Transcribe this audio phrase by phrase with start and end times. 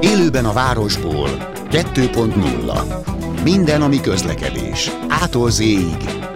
[0.00, 1.28] Élőben a városból
[1.70, 4.90] 2.0 Minden, ami közlekedés.
[5.08, 5.62] Ától z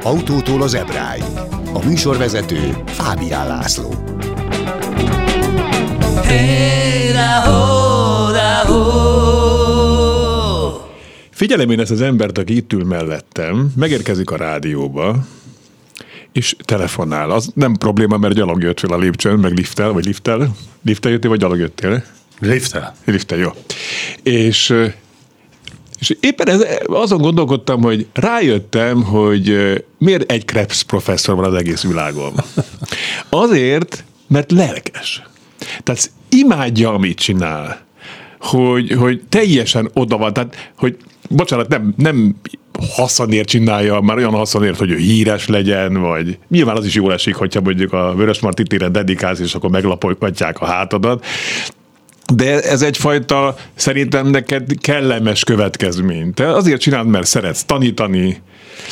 [0.03, 1.23] autótól az ebráig.
[1.73, 3.95] A műsorvezető Fábián László.
[11.31, 15.17] Figyelem én ezt az embert, aki itt ül mellettem, megérkezik a rádióba,
[16.35, 17.31] és telefonál.
[17.31, 20.57] Az nem probléma, mert gyalog jött fel a lépcsőn, meg liftel, vagy liftel.
[20.85, 22.05] Liftel jöttél, vagy gyalog jöttél?
[22.41, 22.95] Liftel.
[23.05, 23.51] Liftel, jó.
[24.23, 24.75] És,
[25.99, 31.83] és éppen ez, azon gondolkodtam, hogy rájöttem, hogy miért egy Krebs professzor van az egész
[31.83, 32.33] világon.
[33.29, 35.23] Azért, mert lelkes.
[35.83, 37.83] Tehát imádja, amit csinál.
[38.41, 40.33] Hogy, hogy teljesen oda van.
[40.33, 40.97] Tehát, hogy
[41.31, 42.37] bocsánat, nem, nem
[42.97, 47.35] haszonért csinálja, már olyan haszonért, hogy ő híres legyen, vagy nyilván az is jól esik,
[47.35, 51.25] hogyha mondjuk a Vörös Martitére dedikálsz, és akkor meglapolgatják a hátadat,
[52.35, 56.35] de ez egyfajta szerintem neked kellemes következmény.
[56.35, 58.43] Te azért csináld, mert szeretsz tanítani.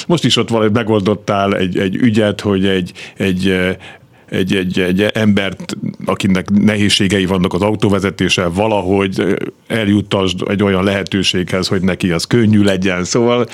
[0.07, 3.77] Most is ott valahogy megoldottál egy, egy ügyet, hogy egy, egy
[4.33, 11.83] egy, egy, egy embert, akinek nehézségei vannak az autóvezetéssel, valahogy eljuttasd egy olyan lehetőséghez, hogy
[11.83, 13.05] neki az könnyű legyen.
[13.05, 13.47] Szóval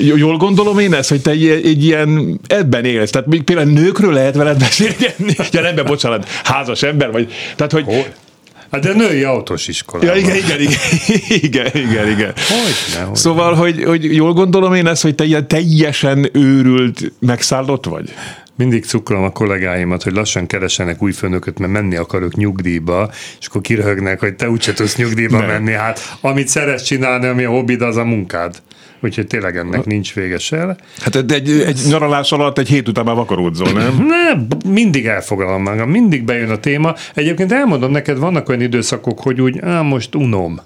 [0.00, 3.10] Jól gondolom én ezt, hogy te egy, egy ilyen ebben élsz.
[3.10, 5.36] Tehát még például nőkről lehet veled beszélgetni.
[5.52, 7.32] Ja, nem, bocsánat, házas ember vagy.
[7.56, 7.84] Tehát, hogy...
[7.84, 8.06] Hol?
[8.70, 10.16] Hát de női autós iskolában.
[10.16, 10.80] Ja, igen, igen, igen,
[11.42, 12.32] igen, igen, igen.
[12.34, 17.84] Hogy ne, szóval, hogy, hogy jól gondolom én ezt, hogy te ilyen teljesen őrült, megszállott
[17.84, 18.12] vagy?
[18.58, 23.60] Mindig cukrolom a kollégáimat, hogy lassan keresenek új főnököt, mert menni akarok nyugdíjba, és akkor
[23.60, 25.46] kiröhögnek, hogy te úgyse tudsz nyugdíjba Nem.
[25.46, 25.72] menni.
[25.72, 28.62] Hát amit szeretsz csinálni, ami a hobbid, az a munkád.
[29.00, 30.78] Úgyhogy tényleg ennek nincs véges el.
[31.00, 34.06] Hát egy, egy nyaralás alatt egy hét után már vakaródzol, nem?
[34.26, 36.94] Nem, mindig elfogalom magam, mindig bejön a téma.
[37.14, 40.60] Egyébként elmondom neked, vannak olyan időszakok, hogy úgy, á, most unom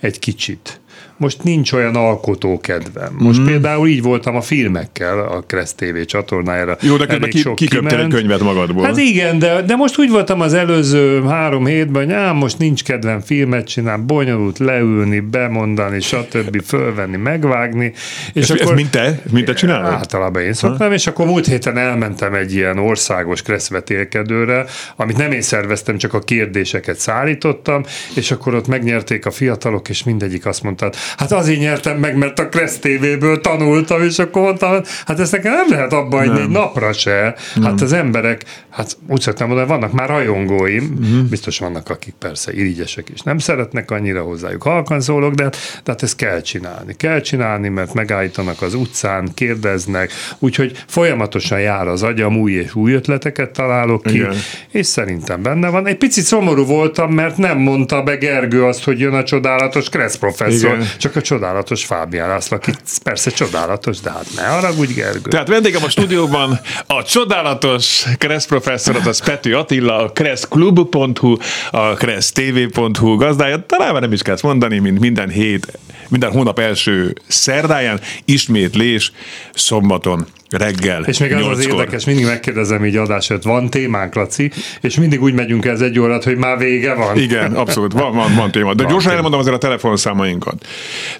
[0.00, 0.80] egy kicsit
[1.16, 3.16] most nincs olyan alkotó kedvem.
[3.18, 3.44] Most mm.
[3.44, 6.76] például így voltam a filmekkel a Kressz TV csatornájára.
[6.80, 8.84] Jó, de ki, kiköptél egy könyvet magadból.
[8.84, 12.84] Hát igen, de, de most úgy voltam az előző három hétben, hogy á, most nincs
[12.84, 16.62] kedvem filmet csinálni, bonyolult leülni, bemondani, stb.
[16.62, 17.92] fölvenni, megvágni.
[18.32, 19.20] És ez, akkor, ez mint te?
[19.30, 19.92] Mint te csinálod?
[19.92, 20.94] Általában én szoktam, ha?
[20.94, 24.64] és akkor múlt héten elmentem egy ilyen országos kresszvetélkedőre,
[24.96, 27.84] amit nem én szerveztem, csak a kérdéseket szállítottam,
[28.14, 32.38] és akkor ott megnyerték a fiatalok, és mindegyik azt mondta, hát azért nyertem meg, mert
[32.38, 36.48] a Kressz TV-ből tanultam, és akkor mondtam, hát ezt nekem nem lehet abba hagyni egy
[36.48, 37.34] napra se.
[37.54, 37.64] Nem.
[37.64, 41.28] Hát az emberek, hát úgy szoktam mondani, vannak már rajongóim, uh-huh.
[41.28, 46.02] biztos vannak, akik persze irigyesek és nem szeretnek annyira hozzájuk halkan szólok, de, de hát
[46.02, 46.94] ezt kell csinálni.
[46.96, 52.92] Kell csinálni, mert megállítanak az utcán, kérdeznek, úgyhogy folyamatosan jár az agyam, új és új
[52.92, 54.34] ötleteket találok ki, Igen.
[54.70, 55.86] és szerintem benne van.
[55.86, 60.16] Egy picit szomorú voltam, mert nem mondta be Gergő azt, hogy jön a csodálatos Kressz
[60.16, 65.30] professzor, Igen csak a csodálatos Fábián László, aki persze csodálatos, de hát ne haragudj, Gergő.
[65.30, 71.36] Tehát vendégem a stúdióban a csodálatos Kressz professzor, az Pető Attila, a kresszklub.hu,
[71.70, 78.00] a kressztv.hu gazdája, talán nem is kell mondani, mint minden hét, minden hónap első szerdáján,
[78.24, 79.12] ismétlés
[79.54, 81.02] szombaton reggel.
[81.02, 85.32] És még az az érdekes, mindig megkérdezem így adásért, van témánk, Laci, és mindig úgy
[85.32, 87.18] megyünk ez egy órát, hogy már vége van.
[87.18, 88.74] Igen, abszolút, van, van, van téma.
[88.74, 90.66] De van gyorsan elmondom azért a telefonszámainkat.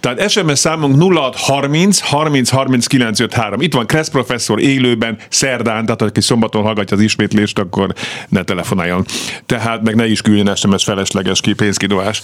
[0.01, 3.61] Tehát SMS számunk 0630 30 30 953.
[3.61, 7.93] Itt van Kressz professzor élőben, szerdán, tehát aki szombaton hallgatja az ismétlést, akkor
[8.29, 9.05] ne telefonáljon.
[9.47, 12.23] Tehát meg ne is küldjön SMS felesleges ki pénzkidóás.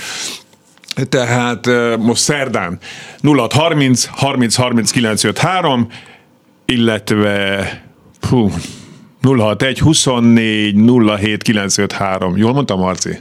[1.09, 2.79] Tehát most szerdán
[3.23, 5.89] 0630 30 30 953
[6.73, 7.67] illetve
[8.29, 8.51] hú,
[9.23, 10.75] 061 24
[11.19, 12.37] 07 953.
[12.37, 13.19] Jól mondtam, Marci?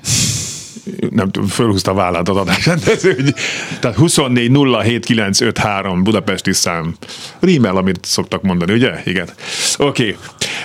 [1.09, 3.16] nem tudom, fölhúzta a vállát az adásrendező,
[3.79, 4.51] tehát 24
[4.84, 6.95] 07 953 budapesti szám.
[7.40, 8.91] Rímel, amit szoktak mondani, ugye?
[9.06, 9.29] Igen.
[9.78, 10.01] Oké.
[10.01, 10.16] Okay.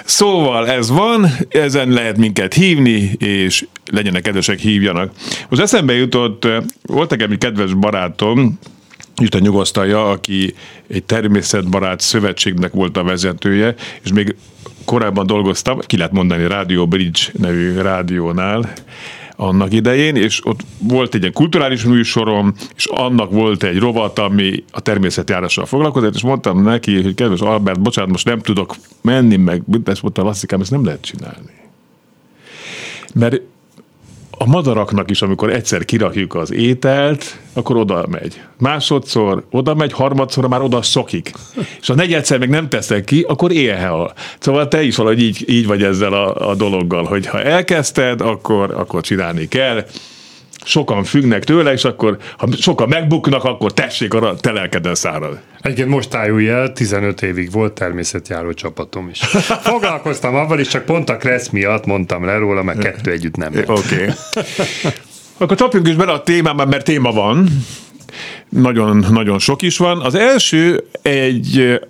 [0.04, 5.12] Szóval ez van, ezen lehet minket hívni, és legyenek kedvesek, hívjanak.
[5.48, 6.48] Most eszembe jutott,
[6.82, 8.58] volt nekem egy kedves barátom,
[9.20, 10.54] Isten nyugosztalja, aki
[10.86, 14.36] egy természetbarát szövetségnek volt a vezetője, és még
[14.84, 18.72] korábban dolgoztam, ki lehet mondani Radio Bridge nevű rádiónál,
[19.36, 24.64] annak idején, és ott volt egy ilyen kulturális műsorom, és annak volt egy rovat, ami
[24.70, 29.62] a természetjárással foglalkozott, és mondtam neki, hogy kedves Albert, bocsánat, most nem tudok menni, meg
[29.84, 31.52] ezt mondta, Lasszikám, ezt nem lehet csinálni.
[33.14, 33.40] Mert
[34.38, 38.40] a madaraknak is, amikor egyszer kirakjuk az ételt, akkor oda megy.
[38.58, 41.32] Másodszor oda megy, harmadszor már oda szokik.
[41.80, 44.12] És ha negyedszer meg nem teszek ki, akkor éhel.
[44.38, 48.74] Szóval te is valahogy így, így vagy ezzel a, a dologgal, hogy ha elkezdted, akkor,
[48.76, 49.84] akkor csinálni kell
[50.66, 55.40] sokan függnek tőle, és akkor, ha sokan megbuknak, akkor tessék, arra te szárad.
[55.60, 59.18] Egyébként most állj el, 15 évig volt természetjáró csapatom is.
[59.70, 63.52] Foglalkoztam avval is, csak pont a Kressz miatt mondtam le róla, mert kettő együtt nem
[63.52, 63.72] Oké.
[63.72, 64.08] Okay.
[65.38, 67.48] akkor csapjunk is bele a témában, mert téma van.
[68.48, 70.00] Nagyon, nagyon sok is van.
[70.00, 71.80] Az első egy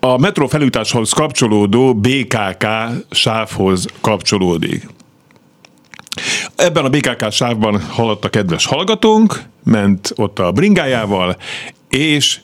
[0.00, 2.66] a metró felújításhoz kapcsolódó BKK
[3.10, 4.86] sávhoz kapcsolódik.
[6.56, 11.36] Ebben a BKK sávban haladt a kedves hallgatónk, ment ott a bringájával,
[11.88, 12.40] és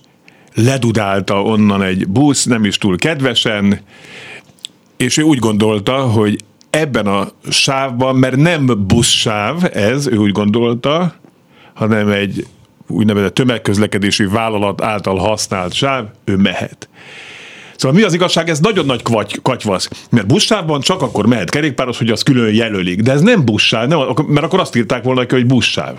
[0.54, 3.80] ledudálta onnan egy busz, nem is túl kedvesen,
[4.96, 11.14] és ő úgy gondolta, hogy ebben a sávban, mert nem buszsáv ez, ő úgy gondolta,
[11.74, 12.46] hanem egy
[12.86, 16.88] úgynevezett tömegközlekedési vállalat által használt sáv, ő mehet.
[17.78, 21.98] Szóval mi az igazság, ez nagyon nagy kvaty, katyvasz, mert buszsávban csak akkor mehet kerékpáros,
[21.98, 25.46] hogy az külön jelölik, de ez nem buszsáv, nem, mert akkor azt írták volna, hogy
[25.46, 25.94] buszsáv.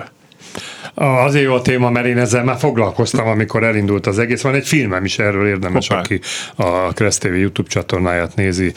[1.02, 4.42] Azért jó a téma, mert én ezzel már foglalkoztam, amikor elindult az egész.
[4.42, 6.02] Van egy filmem is erről érdemes, Hoppá.
[6.02, 6.20] aki
[6.56, 8.74] a Kressz TV YouTube csatornáját nézi,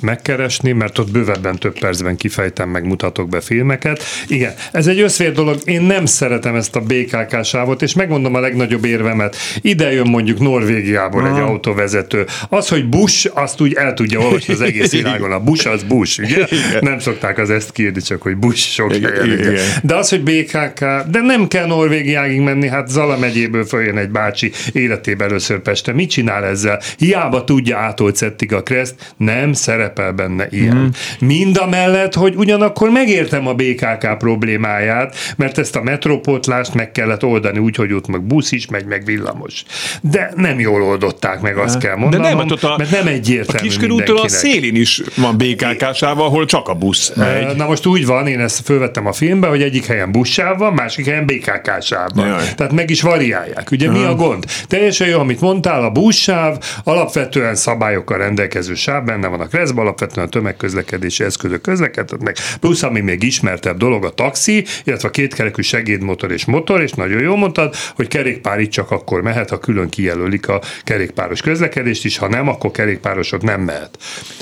[0.00, 4.02] megkeresni, mert ott bővebben több percben kifejtem, meg mutatok be filmeket.
[4.26, 5.58] Igen, ez egy összvér dolog.
[5.64, 9.36] Én nem szeretem ezt a BKK sávot, és megmondom a legnagyobb érvemet.
[9.60, 12.26] Ide jön mondjuk Norvégiából egy autóvezető.
[12.48, 15.32] Az, hogy Bush, azt úgy el tudja olvasni az egész világon.
[15.32, 16.46] A Bush az Bush, ugye?
[16.80, 19.54] Nem szokták az ezt kérni, csak hogy Bush sok helyen.
[19.82, 20.80] De az, hogy BKK,
[21.10, 25.92] de nem nem kell Norvégiáig menni, hát Zala megyéből följön egy bácsi életében először Peste.
[25.92, 26.80] Mit csinál ezzel?
[26.98, 30.76] Hiába tudja átolcettig a kreszt, nem szerepel benne ilyen.
[30.76, 31.26] Mm.
[31.26, 37.24] Mind a mellett, hogy ugyanakkor megértem a BKK problémáját, mert ezt a metropotlást meg kellett
[37.24, 39.64] oldani úgy, hogy ott meg busz is megy, meg villamos.
[40.00, 43.68] De nem jól oldották meg, azt kell mondanom, De nem, hát a, mert nem egyértelmű
[43.68, 47.56] A Kiskörútól a szélén is van BKK-sával, ahol csak a busz megy.
[47.56, 51.06] Na most úgy van, én ezt fölvettem a filmbe, hogy egyik helyen buszsáv van, másik
[51.06, 52.36] helyen BKK-sában.
[52.56, 53.70] Tehát meg is variálják.
[53.70, 54.44] Ugye mi a gond?
[54.68, 60.26] Teljesen jó, amit mondtál, a buszsáv, alapvetően szabályokkal rendelkező sáv, benne van a kreszbe, alapvetően
[60.26, 66.32] a tömegközlekedési eszközök közlekednek, plusz ami még ismertebb dolog a taxi, illetve a kétkerekű segédmotor
[66.32, 70.48] és motor, és nagyon jó mondtad, hogy kerékpár itt csak akkor mehet, ha külön kijelölik
[70.48, 73.98] a kerékpáros közlekedést is, ha nem, akkor kerékpárosok nem mehet.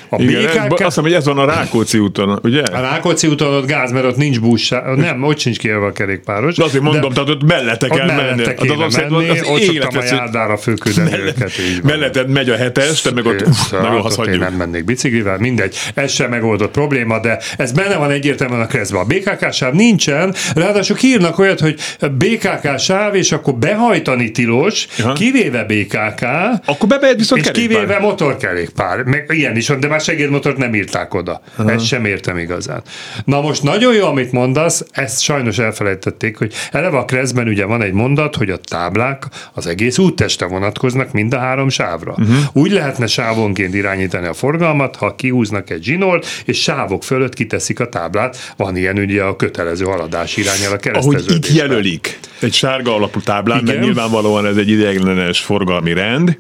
[0.09, 0.73] A Igen, BKK...
[0.73, 2.63] Azt hiszem, hogy ez van a Rákóczi úton, ugye?
[2.63, 6.57] A Rákóczi úton ott gáz, mert ott nincs buszsáv, nem, ott sincs kijelölve a kerékpáros.
[6.57, 8.45] De azért mondom, de, tehát ott mellette kell ott menni.
[8.45, 11.53] Hát kéne az, menni, az, ott szoktam a járdára fölküldeni őket.
[11.83, 15.77] Melletted megy a hetes, te meg ott uff, nagyon Én nem mennék biciklivel, mindegy.
[15.95, 18.99] Ez sem megoldott probléma, de ez benne van egyértelműen a kreszbe.
[18.99, 21.79] A BKK sáv nincsen, ráadásul írnak olyat, hogy
[22.13, 25.13] BKK sáv, és akkor behajtani tilos, Aha.
[25.13, 26.23] kivéve BKK,
[26.65, 27.79] akkor bemehet viszont és kerékpár.
[27.79, 29.03] kivéve motorkerékpár.
[29.03, 31.43] Meg ilyen is van, de már segédmotort nem írták oda.
[31.57, 31.71] Aha.
[31.71, 32.83] Ezt sem értem igazán.
[33.25, 37.83] Na most nagyon jó, amit mondasz, ezt sajnos elfelejtették, hogy eleve a kreszben ugye van
[37.83, 42.11] egy mondat, hogy a táblák az egész útteste vonatkoznak mind a három sávra.
[42.11, 42.37] Uh-huh.
[42.53, 47.89] Úgy lehetne sávonként irányítani a forgalmat, ha kihúznak egy zsinort, és sávok fölött kiteszik a
[47.89, 48.53] táblát.
[48.57, 51.37] Van ilyen ugye a kötelező haladás irányára kereszteződésben.
[51.37, 53.75] Ahogy itt jelölik egy sárga alapú táblán, Igen.
[53.75, 56.37] mert nyilvánvalóan ez egy ideiglenes forgalmi rend,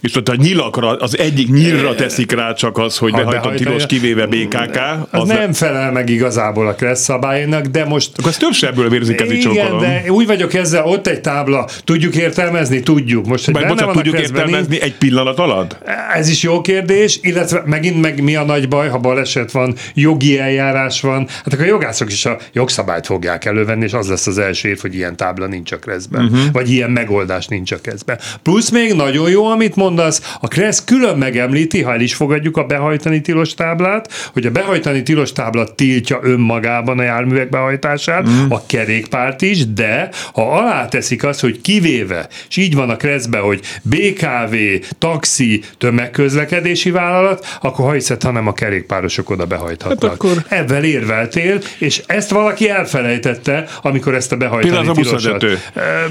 [0.00, 4.26] és ott a nyilakra, az egyik nyilra teszik rá csak az, hogy behajtott tilos kivéve
[4.26, 4.76] BKK.
[5.10, 8.10] Az, az nem felel meg igazából a kressz szabálynak, de most...
[8.18, 9.30] Akkor ez több sebből vérzik ez
[9.66, 12.80] Igen, de úgy vagyok ezzel, ott egy tábla, tudjuk értelmezni?
[12.80, 13.26] Tudjuk.
[13.26, 15.78] Most, hogy benne van tudjuk értelmezni egy pillanat alatt?
[16.14, 20.38] Ez is jó kérdés, illetve megint meg mi a nagy baj, ha baleset van, jogi
[20.38, 24.38] eljárás van, hát akkor a jogászok is a jogszabályt fogják elővenni, és az lesz az
[24.38, 26.40] első év, hogy ilyen tábla nincs a kreszben, uh-huh.
[26.52, 28.18] vagy ilyen megoldás nincs a kreszben.
[28.42, 32.64] Plusz még nagyon jó, amit mondasz, a kresz külön megemlíti, ha el is fogadjuk a
[32.64, 38.52] behajtani tilos táblát, hogy a behajtani tilos tábla tiltja önmagában a járművek behajtását, uh-huh.
[38.52, 43.38] a kerékpárt is, de ha alá teszik azt, hogy kivéve, és így van a kreszbe,
[43.38, 44.54] hogy BKV,
[44.98, 50.02] taxi, tömegközlekedési vállalat, akkor ha hiszed, hanem a kerékpárosok oda behajthatnak.
[50.02, 50.44] Hát akkor...
[50.48, 55.58] Ebben érveltél, és ezt valaki elfelejtette, amikor ezt a behajtani tilos buszvezető.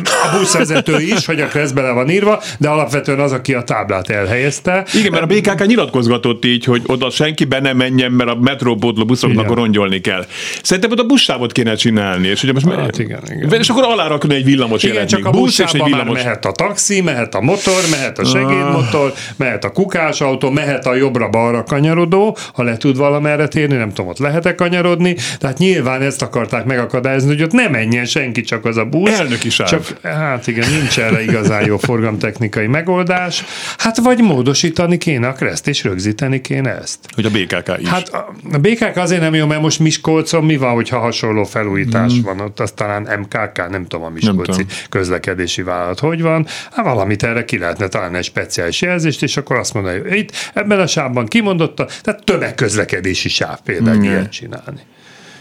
[0.03, 4.09] A buszvezető is, hogy a kressz bele van írva, de alapvetően az, aki a táblát
[4.09, 4.85] elhelyezte.
[4.93, 9.05] Igen, mert a BKK nyilatkozgatott így, hogy oda senki be nem menjen, mert a metrópótló
[9.05, 9.55] buszoknak igen.
[9.55, 10.25] rongyolni kell.
[10.63, 13.59] Szerintem ott a buszsávot kéne csinálni, és ugye most hát, igen, igen.
[13.59, 16.23] És akkor alárakni egy villamos igen, csak a busz és egy villamos.
[16.23, 21.63] mehet a taxi, mehet a motor, mehet a segédmotor, mehet a kukásautó, mehet a jobbra-balra
[21.63, 25.15] kanyarodó, ha le tud valamerre térni, nem tudom, ott lehet-e kanyarodni.
[25.37, 29.19] Tehát nyilván ezt akarták megakadályozni, hogy ott ne menjen senki, csak az a busz.
[29.19, 29.67] Elnöki sáv.
[29.67, 33.43] Csak, hát igen, nincs erre igazán jó forgamtechnikai megoldás.
[33.77, 36.99] Hát vagy módosítani kéne a kreszt, és rögzíteni kéne ezt.
[37.15, 37.87] Hogy a BKK is.
[37.87, 38.09] Hát
[38.51, 42.21] a BKK azért nem jó, mert most Miskolcon mi van, hogyha hasonló felújítás hmm.
[42.21, 46.45] van ott, az talán MKK, nem tudom a Miskolci közlekedési vállalat hogy van.
[46.71, 50.31] Hát valamit erre ki lehetne talán egy speciális jelzést, és akkor azt mondani, hogy itt
[50.53, 54.81] ebben a sávban kimondotta, tehát tömegközlekedési sáv például ilyet csinálni.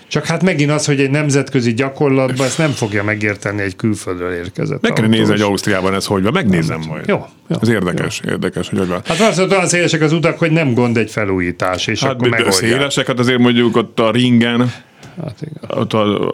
[0.09, 4.81] Csak hát megint az, hogy egy nemzetközi gyakorlatban ezt nem fogja megérteni egy külföldről érkezett.
[4.81, 7.09] Meg kell nézni, hogy Ausztriában ez hogy van, megnézem majd.
[7.09, 7.27] Jó.
[7.49, 8.31] jó ez érdekes, jó.
[8.31, 9.01] érdekes, hogy hogy van.
[9.05, 12.73] Hát az, olyan szélesek az utak, hogy nem gond egy felújítás, és hát, akkor megoldják.
[12.73, 14.73] Szélesek, hát azért mondjuk ott a ringen,
[15.23, 15.81] Hát igen.
[15.81, 15.93] Ott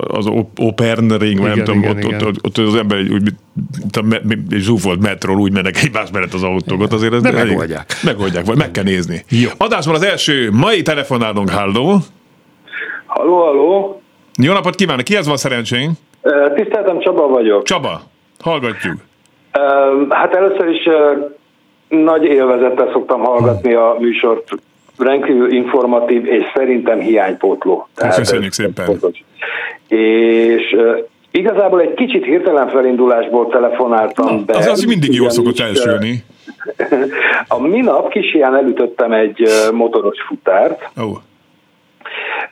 [0.08, 0.26] az
[0.56, 2.26] Opern ring, igen, nem tudom, igen, ott, igen.
[2.26, 3.30] Ott, ott, az ember úgy,
[4.50, 7.92] egy zsúfolt metról úgy mennek egymás mellett az autók, ott azért ez De megoldják.
[8.04, 9.24] Megoldják, vagy meg kell nézni.
[9.28, 9.48] Jó.
[9.58, 11.96] Adásban az első mai telefonálunk, Haldó.
[13.06, 14.02] Halló, halló.
[14.42, 15.90] Jó napot kívánok, kihez van szerencsénk?
[16.54, 17.62] Tiszteltem, Csaba vagyok.
[17.62, 18.02] Csaba,
[18.40, 18.96] hallgatjuk.
[20.08, 20.88] Hát először is
[21.88, 24.48] nagy élvezettel szoktam hallgatni a műsort.
[24.98, 27.88] Rendkívül informatív és szerintem hiánypótló.
[27.94, 28.84] Tehát Köszönjük szépen.
[28.84, 29.24] Fontos.
[29.88, 30.76] És
[31.30, 34.56] igazából egy kicsit hirtelen felindulásból telefonáltam Na, be.
[34.56, 36.24] Az, az mindig jól szokott elsülni.
[37.48, 40.90] A minap kis elütöttem egy motoros futárt.
[40.96, 41.16] Oh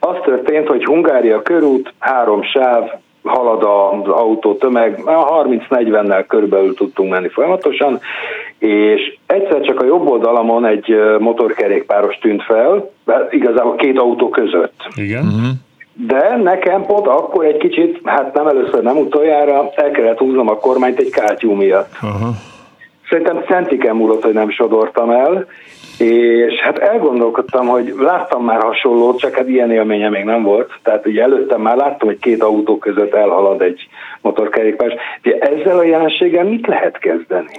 [0.05, 2.91] az történt, hogy Hungária körút, három sáv,
[3.23, 8.01] halad az autó tömeg, 30-40-nel körülbelül tudtunk menni folyamatosan,
[8.63, 12.91] és egyszer csak a jobb oldalamon egy motorkerékpáros tűnt fel,
[13.31, 14.75] igazából két autó között.
[14.95, 15.25] Igen.
[15.25, 15.51] Uh-huh.
[16.07, 20.57] De nekem pont akkor egy kicsit, hát nem először, nem utoljára, el kellett húznom a
[20.57, 21.91] kormányt egy kátyú miatt.
[22.03, 22.35] Uh-huh.
[23.09, 25.47] Szerintem centiken múlott, hogy nem sodortam el,
[25.99, 30.71] és hát elgondolkodtam, hogy láttam már hasonlót, csak hát ilyen élménye még nem volt.
[30.83, 33.89] Tehát ugye előttem már láttam, hogy két autó között elhalad egy
[34.21, 34.95] motorkerékpár.
[35.25, 37.59] Ugye ezzel a jelenséggel mit lehet kezdeni?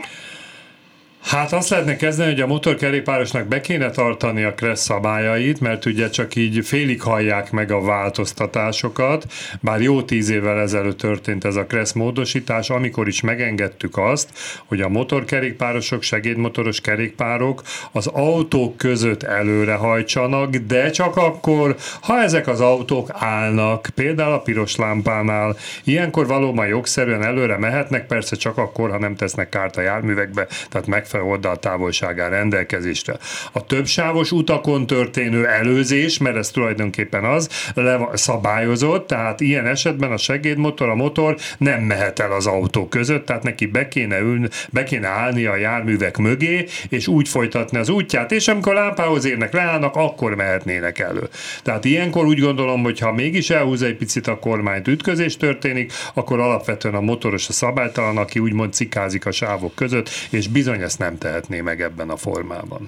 [1.23, 6.09] Hát azt lehetne kezdeni, hogy a motorkerékpárosnak be kéne tartani a kressz szabályait, mert ugye
[6.09, 9.25] csak így félig hallják meg a változtatásokat,
[9.61, 14.29] bár jó tíz évvel ezelőtt történt ez a kressz módosítás, amikor is megengedtük azt,
[14.65, 17.61] hogy a motorkerékpárosok, segédmotoros kerékpárok
[17.91, 24.39] az autók között előre hajtsanak, de csak akkor, ha ezek az autók állnak, például a
[24.39, 29.81] piros lámpánál, ilyenkor valóban jogszerűen előre mehetnek, persze csak akkor, ha nem tesznek kárt a
[29.81, 33.17] járművekbe, tehát meg oldal távolságán rendelkezésre.
[33.51, 40.17] A többsávos utakon történő előzés, mert ez tulajdonképpen az, le szabályozott, tehát ilyen esetben a
[40.17, 44.83] segédmotor, a motor nem mehet el az autó között, tehát neki be kéne, ülni, be
[44.83, 49.95] kéne állni a járművek mögé, és úgy folytatni az útját, és amikor lámpához érnek, leállnak,
[49.95, 51.29] akkor mehetnének elő.
[51.63, 56.39] Tehát ilyenkor úgy gondolom, hogy ha mégis elhúz egy picit a kormányt ütközés történik, akkor
[56.39, 61.17] alapvetően a motoros a szabálytalan, aki úgymond cikázik a sávok között, és bizony ezt nem
[61.17, 62.81] tehetné meg ebben a formában.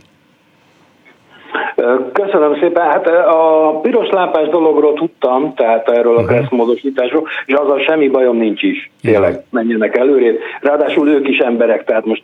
[2.14, 2.84] Köszönöm szépen.
[2.84, 6.52] Hát a piros lámpás dologról tudtam, tehát erről a uh-huh.
[6.52, 8.92] módosításról, és azzal semmi bajom nincs is.
[9.02, 10.40] Tényleg, menjenek előrébb.
[10.62, 12.24] Ráadásul ők is emberek, tehát most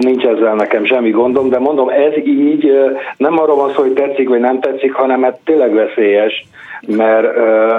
[0.00, 2.72] nincs ezzel nekem semmi gondom, de mondom, ez így
[3.16, 6.44] nem arról van szó, hogy tetszik vagy nem tetszik, hanem hát tényleg veszélyes
[6.86, 7.26] mert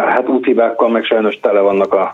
[0.10, 2.14] hát úthibákkal meg sajnos tele vannak a,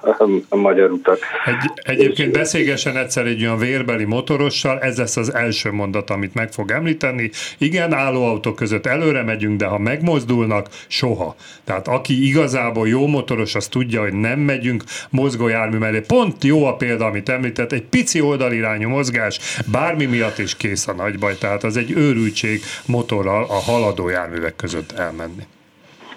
[0.50, 1.18] a magyar utak.
[1.46, 6.52] Egy, egyébként beszélgessen egyszer egy olyan vérbeli motorossal, ez lesz az első mondat, amit meg
[6.52, 7.30] fog említeni.
[7.58, 11.36] Igen, állóautók között előre megyünk, de ha megmozdulnak, soha.
[11.64, 16.00] Tehát aki igazából jó motoros, az tudja, hogy nem megyünk mozgójármű mellé.
[16.08, 19.40] Pont jó a példa, amit említett, egy pici oldalirányú mozgás,
[19.72, 24.56] bármi miatt is kész a nagy baj, tehát az egy őrültség motorral a haladó járművek
[24.56, 25.44] között elmenni.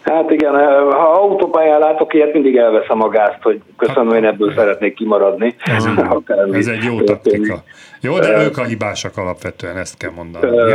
[0.06, 0.52] Hát igen,
[0.90, 5.54] ha autópályán látok ilyet, mindig elveszem a gázt, hogy köszönöm, én ebből szeretnék kimaradni.
[5.64, 5.84] Ez,
[6.52, 7.62] ez egy jó taktika.
[8.00, 10.48] Jó, de ők a hibásak alapvetően, ezt kell mondani.
[10.48, 10.70] Uh,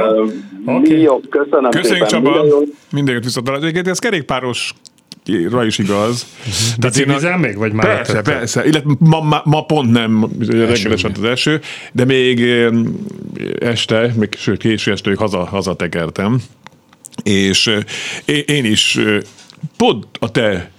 [0.65, 0.75] jó?
[0.75, 1.01] Okay.
[1.01, 2.33] jó, köszönöm Köszönjük szépen.
[2.33, 2.45] Csaba,
[2.91, 3.49] minden jót viszont.
[3.49, 4.73] Egyébként ez kerékpáros
[5.49, 6.25] ra is igaz.
[6.79, 8.37] De még, vagy már Persze, tettem?
[8.37, 8.65] persze.
[8.65, 11.59] Illetve ma, ma, ma pont nem, reggeles az eső,
[11.91, 12.41] de még
[13.59, 16.41] este, még sőt késő este haza, hazatekertem,
[17.23, 17.77] és
[18.45, 18.99] én is
[19.77, 20.71] pont a te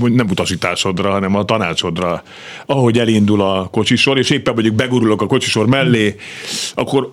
[0.00, 2.22] nem utasításodra, hanem a tanácsodra,
[2.66, 6.16] ahogy elindul a kocsisor, és éppen mondjuk begurulok a kocsisor mellé,
[6.74, 7.12] akkor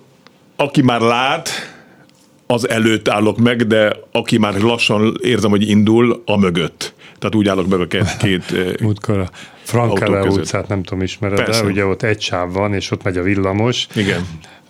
[0.56, 1.50] aki már lát,
[2.46, 6.94] az előtt állok meg, de aki már lassan érzem, hogy indul, a mögött.
[7.18, 8.16] Tehát úgy állok meg a két...
[8.16, 9.28] két Múltkor a
[9.62, 13.22] Frankele utcát nem tudom ismered, de ugye ott egy sáv van, és ott megy a
[13.22, 13.86] villamos.
[13.94, 14.26] Igen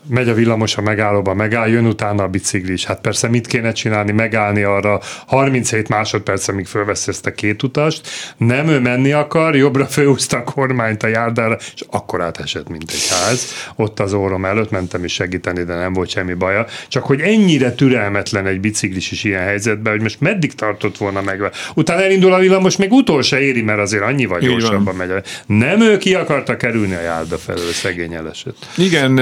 [0.07, 2.85] megy a villamos a megállóba, megáll, jön utána a biciklis.
[2.85, 8.09] Hát persze mit kéne csinálni, megállni arra 37 másodperc, amíg fölvesz ezt a két utast.
[8.37, 13.09] Nem ő menni akar, jobbra főúzta a kormányt a járdára, és akkor átesett, mint egy
[13.11, 13.53] ház.
[13.77, 16.67] Ott az órom előtt mentem is segíteni, de nem volt semmi baja.
[16.89, 21.41] Csak hogy ennyire türelmetlen egy biciklis is ilyen helyzetben, hogy most meddig tartott volna meg.
[21.75, 25.11] Utána elindul a villamos, még utol se éri, mert azért annyi vagy gyorsabban megy.
[25.47, 28.55] Nem ő ki akarta kerülni a járda felől, szegény eleset.
[28.77, 29.15] Igen,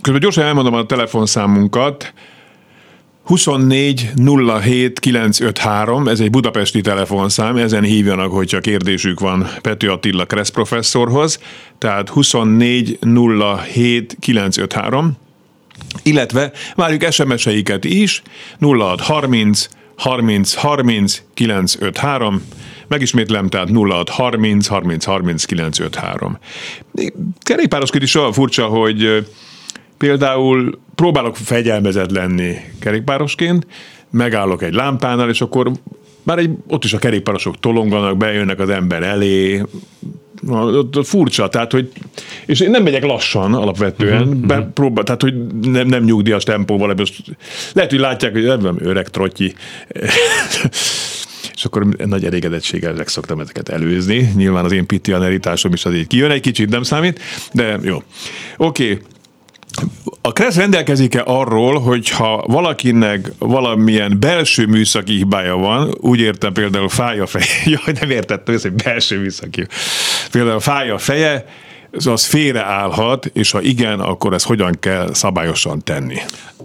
[0.00, 2.12] közben gyorsan elmondom a telefonszámunkat.
[3.24, 4.10] 24
[4.62, 11.38] 07 953, ez egy budapesti telefonszám, ezen hívjanak, hogyha kérdésük van Pető Attila Kressz professzorhoz,
[11.78, 12.98] tehát 24
[13.72, 15.16] 07 953,
[16.02, 18.22] illetve várjuk SMS-eiket is,
[18.60, 22.42] 06 30 30 30 953,
[22.88, 26.38] megismétlem, tehát 06 30 30 30 953.
[27.42, 29.26] Kerékpárosként is olyan furcsa, hogy
[29.98, 33.66] Például próbálok fegyelmezett lenni kerékpárosként,
[34.10, 35.70] megállok egy lámpánál, és akkor
[36.22, 39.62] már egy, ott is a kerékpárosok tolonganak, bejönnek az ember elé,
[41.02, 41.90] furcsa, tehát hogy,
[42.46, 46.94] és én nem megyek lassan alapvetően, uh-huh, be, próbál, tehát hogy nem, nem nyugdíjas tempóval,
[46.96, 47.22] most
[47.72, 49.54] lehet, hogy látják, hogy nem öreg trotyi,
[51.54, 54.32] és akkor nagy elégedettséggel szoktam ezeket előzni.
[54.36, 57.20] Nyilván az én pitianeritásom is azért kijön egy kicsit, nem számít,
[57.52, 58.02] de jó.
[58.56, 58.98] Oké, okay.
[60.20, 67.18] A KRESZ rendelkezik-e arról, hogyha valakinek valamilyen belső műszaki hibája van, úgy értem például fáj
[67.20, 67.46] a feje,
[67.84, 69.66] jaj, nem értettem, ez egy belső műszaki.
[70.30, 71.44] Például fáj a feje,
[72.04, 76.16] az félreállhat, és ha igen, akkor ezt hogyan kell szabályosan tenni?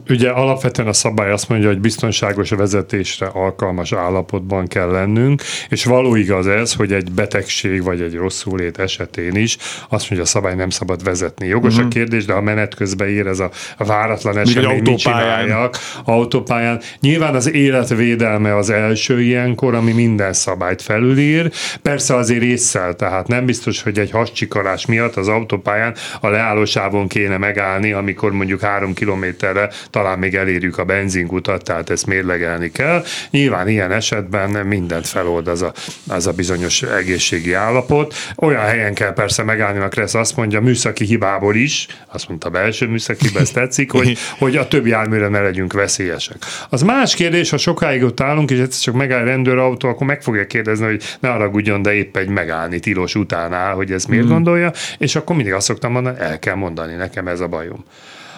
[0.09, 6.15] Ugye alapvetően a szabály azt mondja, hogy biztonságos vezetésre alkalmas állapotban kell lennünk, és való
[6.15, 9.57] igaz ez, hogy egy betegség vagy egy rosszulét esetén is
[9.89, 11.47] azt mondja, a szabály nem szabad vezetni.
[11.47, 11.79] Jogos uh-huh.
[11.79, 11.95] a mhm.
[11.97, 16.81] kérdés, de ha menet közben ér ez a váratlan esemény, mit csináljak autópályán.
[16.99, 21.51] Nyilván az életvédelme az első ilyenkor, ami minden szabályt felülír.
[21.81, 27.37] Persze azért észszel, tehát nem biztos, hogy egy hascsikarás miatt az autópályán a leállósávon kéne
[27.37, 33.03] megállni, amikor mondjuk három kilométerre talán még elérjük a benzinkutat, tehát ezt mérlegelni kell.
[33.29, 35.73] Nyilván ilyen esetben mindent felold az a,
[36.07, 38.13] az a bizonyos egészségi állapot.
[38.35, 42.87] Olyan helyen kell persze megállni, a Kressz azt mondja, műszaki hibából is, azt mondta belső
[42.87, 46.37] műszaki ezt tetszik, hogy, hogy a többi járműre ne legyünk veszélyesek.
[46.69, 50.47] Az más kérdés, ha sokáig ott állunk, és egyszer csak megáll rendőrautó, akkor meg fogja
[50.47, 54.29] kérdezni, hogy ne haragudjon, de épp egy megállni tilos után áll, hogy ez miért mm.
[54.29, 57.85] gondolja, és akkor mindig azt szoktam mondani, el kell mondani, nekem ez a bajom.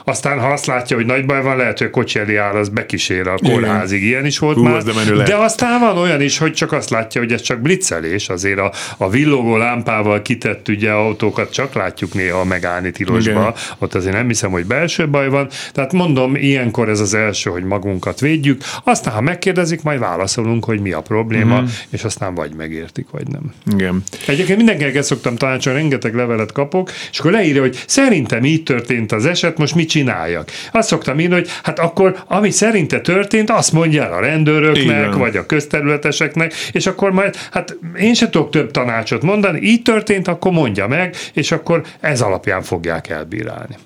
[0.04, 2.70] Aztán ha azt látja, hogy nagy baj van, lehet, hogy a kocsi elé áll, az
[2.70, 4.04] bekísér a kórházig.
[4.04, 4.84] Ilyen is volt Hú, már.
[4.84, 8.30] De, de aztán van olyan is, hogy csak azt látja, hogy ez csak blitzelés.
[8.30, 13.32] Azért a, a villogó lámpával kitett ugye autókat csak látjuk néha megállni tilosba.
[13.32, 13.54] Igen.
[13.78, 15.50] Ott azért nem hiszem, hogy belső baj van.
[15.74, 18.62] Tehát mondom, ilyenkor ez az első, hogy magunkat védjük.
[18.84, 21.70] Aztán, ha megkérdezik, majd válaszolunk, hogy mi a probléma, uh-huh.
[21.90, 23.54] és aztán vagy megértik, vagy nem.
[23.74, 24.04] Igen.
[24.28, 29.26] Egyébként mindenkinek szoktam tanácsolni, rengeteg levelet kapok, és akkor leírja, hogy szerintem így történt az
[29.26, 30.50] eset, most mit csináljak.
[30.72, 35.18] Azt szoktam írni, hogy hát akkor, ami szerinte történt, azt mondja el a rendőröknek, Igen.
[35.18, 40.28] vagy a közterületeseknek, és akkor majd, hát én se tudok több tanácsot mondani, így történt,
[40.28, 43.78] akkor mondja meg, és akkor ez alapján fogják elbírálni.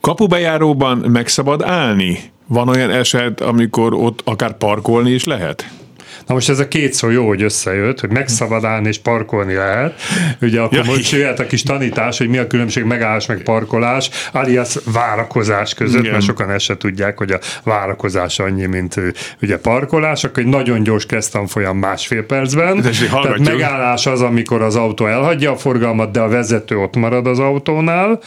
[0.00, 2.18] Kapubejáróban meg szabad állni?
[2.46, 5.70] Van olyan eset, amikor ott akár parkolni is lehet?
[6.26, 10.00] Na most ez a két szó jó, hogy összejött, hogy megszabadálni és parkolni lehet.
[10.40, 14.10] Ugye akkor ja, most jöhet a kis tanítás, hogy mi a különbség megállás meg parkolás,
[14.32, 16.12] alias várakozás között, Igen.
[16.12, 19.00] mert sokan ezt se tudják, hogy a várakozás annyi, mint
[19.42, 21.06] ugye parkolás, akkor egy nagyon gyors
[21.46, 22.82] folyam másfél percben.
[22.82, 27.38] Tehát megállás az, amikor az autó elhagyja a forgalmat, de a vezető ott marad az
[27.38, 28.20] autónál,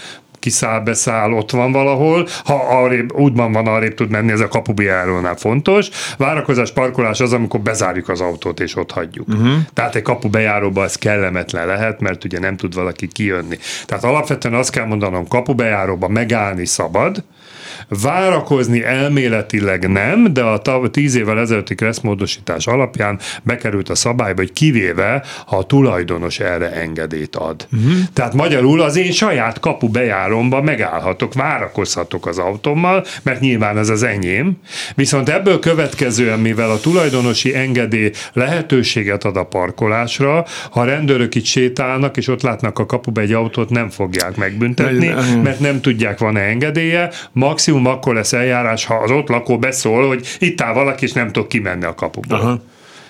[0.45, 5.36] kiszáll, beszáll, ott van valahol, ha arrébb, útban van, arrébb tud menni, ez a kapubijárónál
[5.36, 5.89] fontos.
[6.17, 9.27] Várakozás, parkolás az, amikor bezárjuk az autót és ott hagyjuk.
[9.27, 9.53] Uh-huh.
[9.73, 13.58] Tehát egy kapubejáróba ez kellemetlen lehet, mert ugye nem tud valaki kijönni.
[13.86, 17.23] Tehát alapvetően azt kell mondanom, kapubejáróba megállni szabad,
[17.88, 25.24] Várakozni elméletileg nem, de a tíz évvel ezelőtti kresszmódosítás alapján bekerült a szabályba, hogy kivéve,
[25.45, 27.67] ha a tulajdonos erre engedélyt ad.
[27.74, 27.93] Uh-huh.
[28.13, 34.04] Tehát magyarul az én saját kapu bejáromba megállhatok, várakozhatok az autómmal, mert nyilván ez az
[34.04, 34.58] enyém,
[34.95, 41.45] viszont ebből következően, mivel a tulajdonosi engedély lehetőséget ad a parkolásra, ha a rendőrök itt
[41.45, 46.41] sétálnak, és ott látnak a kapuba egy autót, nem fogják megbüntetni, mert nem tudják, van-e
[46.41, 47.10] engedélye.
[47.32, 51.31] Maximum akkor lesz eljárás, ha az ott lakó beszól, hogy itt áll valaki, és nem
[51.31, 52.39] tud kimenni a kapuból.
[52.39, 52.61] Aha.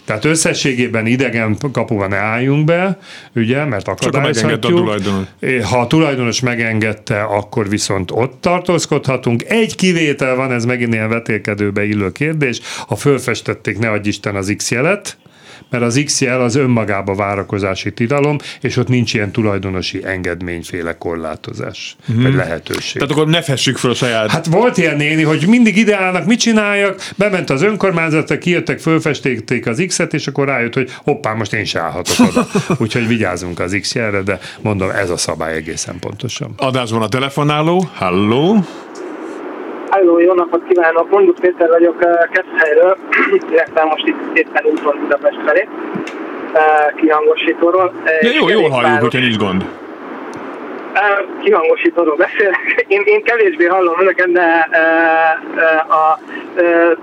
[0.05, 2.99] Tehát összességében idegen kapuban ne álljunk be,
[3.35, 4.63] ugye, mert akadályozhatjuk.
[4.63, 5.27] A tulajdonos.
[5.63, 9.43] Ha a tulajdonos megengedte, akkor viszont ott tartózkodhatunk.
[9.43, 14.53] Egy kivétel van, ez megint ilyen vetélkedőbe illő kérdés, ha fölfestették, ne adj Isten az
[14.57, 15.17] X jelet,
[15.69, 22.21] mert az XL az önmagába várakozási tilalom, és ott nincs ilyen tulajdonosi engedményféle korlátozás, hmm.
[22.21, 23.01] vagy lehetőség.
[23.01, 24.31] Tehát akkor ne fessük fel a saját...
[24.31, 29.83] Hát volt ilyen néni, hogy mindig ideálnak, mit csináljak, bement az önkormányzatra, kijöttek, fölfestették az
[29.87, 32.47] X-et, és akkor rájött, hogy hoppá, most én se állhatok oda.
[32.83, 36.53] Úgyhogy vigyázunk az X-jelre, de mondom, ez a szabály egészen pontosan.
[36.57, 38.65] Adásban a telefonáló, halló!
[40.05, 41.09] Halló, jó napot kívánok!
[41.09, 41.97] Mondjuk Péter vagyok
[42.31, 42.97] Keszhelyről,
[43.51, 45.67] illetve most itt éppen úton Budapest felé,
[46.95, 47.93] kihangosítóról.
[48.21, 49.65] Ja, jó, jól halljuk, hogyha nincs gond.
[51.43, 52.85] Kihangosítóról beszélek.
[52.87, 54.69] Én, én kevésbé hallom önöket, de
[55.89, 56.19] a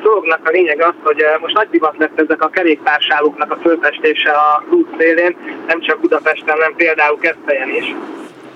[0.03, 4.65] dolognak a lényeg az, hogy most nagy divat lett ezek a kerékpársávoknak a fölfestése a
[4.71, 5.37] út szélén,
[5.67, 7.95] nem csak Budapesten, hanem például Keszthelyen is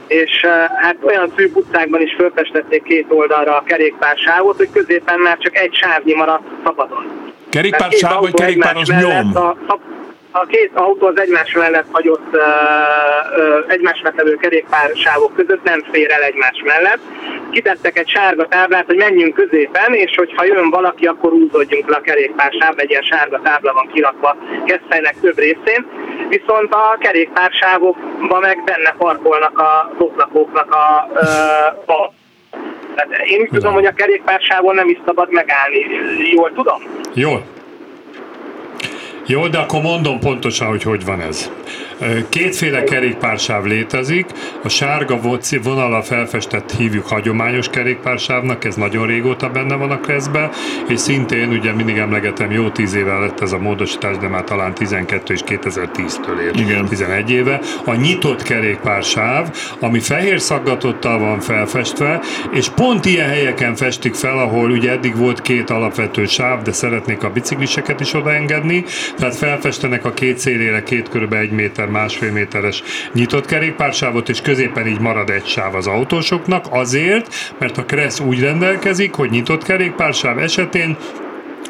[0.06, 5.56] és hát olyan szűk utcákban is fölfestették két oldalra a kerékpársávot, hogy középen már csak
[5.56, 7.32] egy sávnyi maradt szabadon.
[7.50, 9.30] Kerékpársáv vagy kerékpáros nyom?
[9.34, 9.78] A, a,
[10.30, 12.40] a két autó az egymás mellett hagyott uh,
[13.38, 17.00] uh, egymás mellett kerékpársávok között nem fér el egymás mellett.
[17.50, 22.00] Kitettek egy sárga táblát, hogy menjünk középen, és hogyha jön valaki, akkor úzódjunk le a
[22.00, 25.86] kerékpársáv, egy ilyen sárga tábla van kirakva Keszthelynek több részén.
[26.28, 31.08] Viszont a kerékpársávokban meg benne parkolnak a lakóknak a,
[32.94, 35.86] tehát én úgy tudom, hogy a kerékpársávon nem is szabad megállni.
[36.34, 36.82] Jól tudom?
[37.14, 37.42] Jól.
[39.26, 41.50] Jó, de akkor mondom pontosan, hogy hogy van ez.
[42.28, 44.26] Kétféle kerékpársáv létezik,
[44.62, 45.20] a sárga
[45.62, 50.50] vonala felfestett hívjuk hagyományos kerékpársávnak, ez nagyon régóta benne van a kreszbe,
[50.88, 54.74] és szintén ugye mindig emlegetem, jó tíz éve lett ez a módosítás, de már talán
[54.74, 56.84] 12 és 2010-től ér, Igen.
[56.84, 57.60] 11 éve.
[57.84, 62.20] A nyitott kerékpársáv, ami fehér szaggatottal van felfestve,
[62.52, 67.24] és pont ilyen helyeken festik fel, ahol ugye eddig volt két alapvető sáv, de szeretnék
[67.24, 68.84] a bicikliseket is odaengedni,
[69.16, 74.40] tehát felfestenek a két szélére két körbe egy méter méter, másfél méteres nyitott kerékpársávot, és
[74.40, 79.62] középen így marad egy sáv az autósoknak, azért, mert a Kressz úgy rendelkezik, hogy nyitott
[79.62, 80.96] kerékpársáv esetén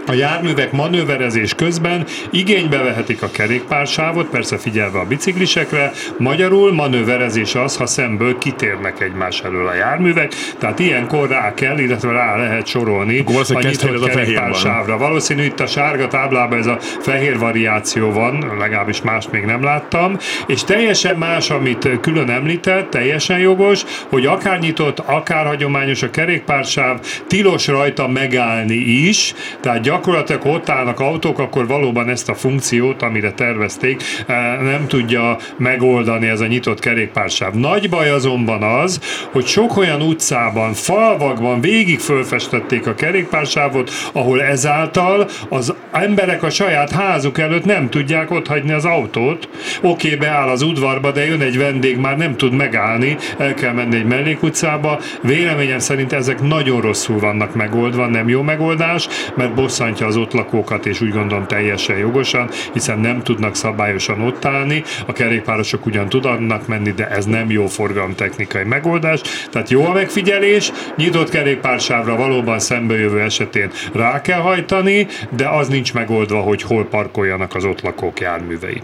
[0.06, 7.76] a járművek manőverezés közben igénybe vehetik a kerékpársávot, persze figyelve a biciklisekre, magyarul manőverezés az,
[7.76, 13.24] ha szemből kitérnek egymás elől a járművek, tehát ilyenkor rá kell, illetve rá lehet sorolni
[13.48, 14.98] a nyitott kerékpársávra.
[14.98, 20.16] Valószínű itt a sárga táblában ez a fehér variáció van, legalábbis más még nem láttam,
[20.46, 27.00] és teljesen más, amit külön említett, teljesen jogos, hogy akár nyitott, akár hagyományos a kerékpársáv,
[27.26, 33.32] tilos rajta megállni is, tehát gyakorlatilag ott állnak autók, akkor valóban ezt a funkciót, amire
[33.32, 37.52] tervezték, eh, nem tudja megoldani ez a nyitott kerékpársáv.
[37.52, 39.00] Nagy baj azonban az,
[39.32, 46.90] hogy sok olyan utcában, falvakban végig fölfestették a kerékpársávot, ahol ezáltal az emberek a saját
[46.90, 49.48] házuk előtt nem tudják otthagyni az autót.
[49.82, 53.72] Oké, okay, beáll az udvarba, de jön egy vendég, már nem tud megállni, el kell
[53.72, 55.00] menni egy mellékutcába.
[55.22, 60.32] Véleményem szerint ezek nagyon rosszul vannak megoldva, nem jó megoldás, mert bosszant bosszantja az ott
[60.32, 64.82] lakókat, és úgy gondolom teljesen jogosan, hiszen nem tudnak szabályosan ott állni.
[65.06, 69.20] A kerékpárosok ugyan tudnak menni, de ez nem jó forgalomtechnikai megoldás.
[69.50, 75.94] Tehát jó a megfigyelés, nyitott kerékpársávra valóban szembejövő esetén rá kell hajtani, de az nincs
[75.94, 78.82] megoldva, hogy hol parkoljanak az ott lakók járművei.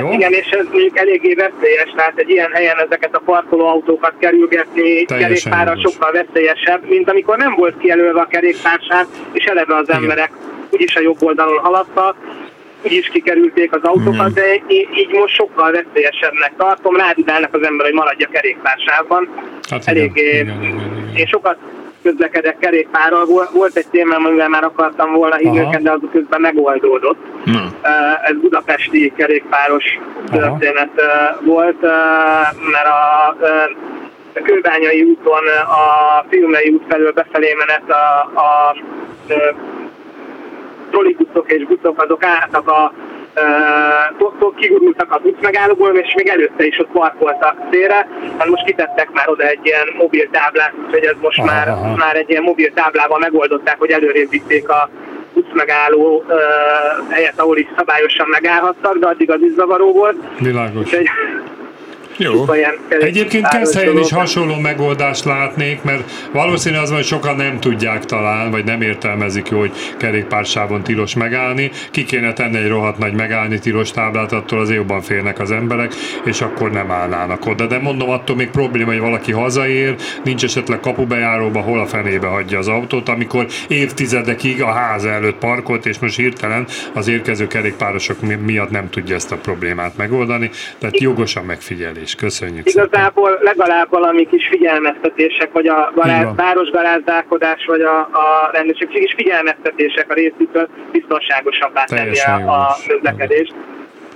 [0.00, 0.12] Jó?
[0.12, 5.76] Igen, és ez mondjuk eléggé veszélyes, tehát egy ilyen helyen ezeket a parkolóautókat kerülgetni kerékpárra
[5.82, 10.68] sokkal veszélyesebb, mint amikor nem volt kijelölve a kerékpársáv, és eleve az emberek Igen.
[10.70, 12.16] úgyis a jobb oldalon haladtak,
[12.82, 18.28] úgyis kikerülték az autókat, de így most sokkal veszélyesebbnek tartom, rádidálnak az ember, hogy maradja
[18.28, 19.28] kerékpársávban.
[19.70, 21.16] Hát Eléggé, igen, igen, igen, igen.
[21.16, 21.56] Én sokat
[22.06, 23.26] közlekedek kerékpárral.
[23.52, 27.18] Volt egy témám, amivel már akartam volna hívni őket, de az közben megoldódott.
[27.44, 27.74] Hmm.
[28.22, 29.84] Ez budapesti kerékpáros
[30.30, 31.38] történet Aha.
[31.44, 31.80] volt,
[32.72, 33.36] mert a
[34.38, 38.74] a Kőbányai úton a Filmei út felől befelé menet a, a, a
[40.90, 42.92] trollibuszok és buszok azok álltak a
[43.36, 43.42] uh,
[44.56, 48.08] kigurultak az utcmegállóból, és még előtte is ott parkoltak szélre.
[48.38, 51.96] Hát most kitettek már oda egy ilyen mobil táblát, úgyhogy ez most aha, már, aha.
[51.96, 54.90] már egy ilyen mobil táblával megoldották, hogy előrébb vitték a
[55.32, 56.34] útmegálló uh,
[57.10, 60.16] helyet, ahol is szabályosan megállhattak, de addig az is zavaró volt.
[60.38, 60.80] Világos.
[60.80, 61.08] Úgyhogy
[62.18, 62.44] jó.
[63.00, 68.50] Egyébként Keszthelyen is hasonló megoldást látnék, mert valószínű az van, hogy sokan nem tudják talán,
[68.50, 71.70] vagy nem értelmezik jó, hogy kerékpársávon tilos megállni.
[71.90, 75.94] Ki kéne tenni egy rohadt nagy megállni tilos táblát, attól az jobban félnek az emberek,
[76.24, 77.66] és akkor nem állnának oda.
[77.66, 82.58] De mondom, attól még probléma, hogy valaki hazaér, nincs esetleg kapubejáróba, hol a fenébe hagyja
[82.58, 88.70] az autót, amikor évtizedekig a ház előtt parkolt, és most hirtelen az érkező kerékpárosok miatt
[88.70, 90.50] nem tudja ezt a problémát megoldani.
[90.78, 92.14] Tehát jogos a megfigyelés is.
[92.14, 93.44] Köszönjük Igazából szépen.
[93.44, 100.14] legalább valami kis figyelmeztetések, vagy a garáz, városgarázdálkodás, vagy a, a rendőrség is figyelmeztetések a
[100.14, 103.54] részükről biztonságosabbá tenni a, a közlekedést.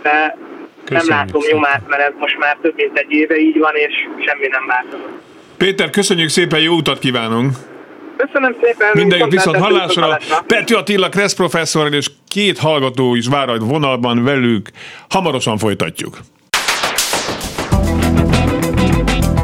[0.03, 0.37] De
[0.85, 1.57] Köszönjük nem látom szépen.
[1.57, 3.95] nyomát, mert ez most már több mint egy éve így van, és
[4.27, 5.19] semmi nem változott.
[5.57, 7.53] Péter, köszönjük szépen, jó utat kívánunk!
[8.17, 8.89] Köszönöm szépen!
[8.93, 10.19] Mindenki viszont hallásra.
[10.47, 14.69] Pető Attila Kressz professzor és két hallgató is vár a vonalban velük.
[15.09, 16.19] Hamarosan folytatjuk.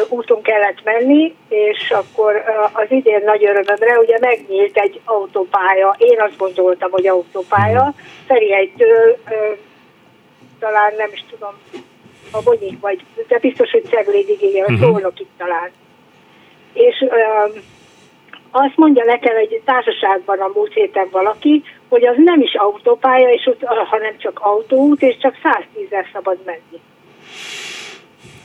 [0.09, 5.95] úton kellett menni, és akkor az idén nagy örömömre ugye megnyílt egy autópálya.
[5.97, 7.93] Én azt gondoltam, hogy autópálya.
[8.27, 9.57] Ferihelytől uh,
[10.59, 11.53] talán nem is tudom,
[12.31, 14.79] a Bonyik vagy, de biztos, hogy Ceglédig, igen, uh-huh.
[14.79, 15.71] Szolnokig talán.
[16.73, 17.05] És
[18.51, 23.45] azt mondja nekem egy társaságban a múlt héten valaki, hogy az nem is autópálya, és
[23.45, 26.79] ott, hanem csak autóút, és csak 110 szabad menni.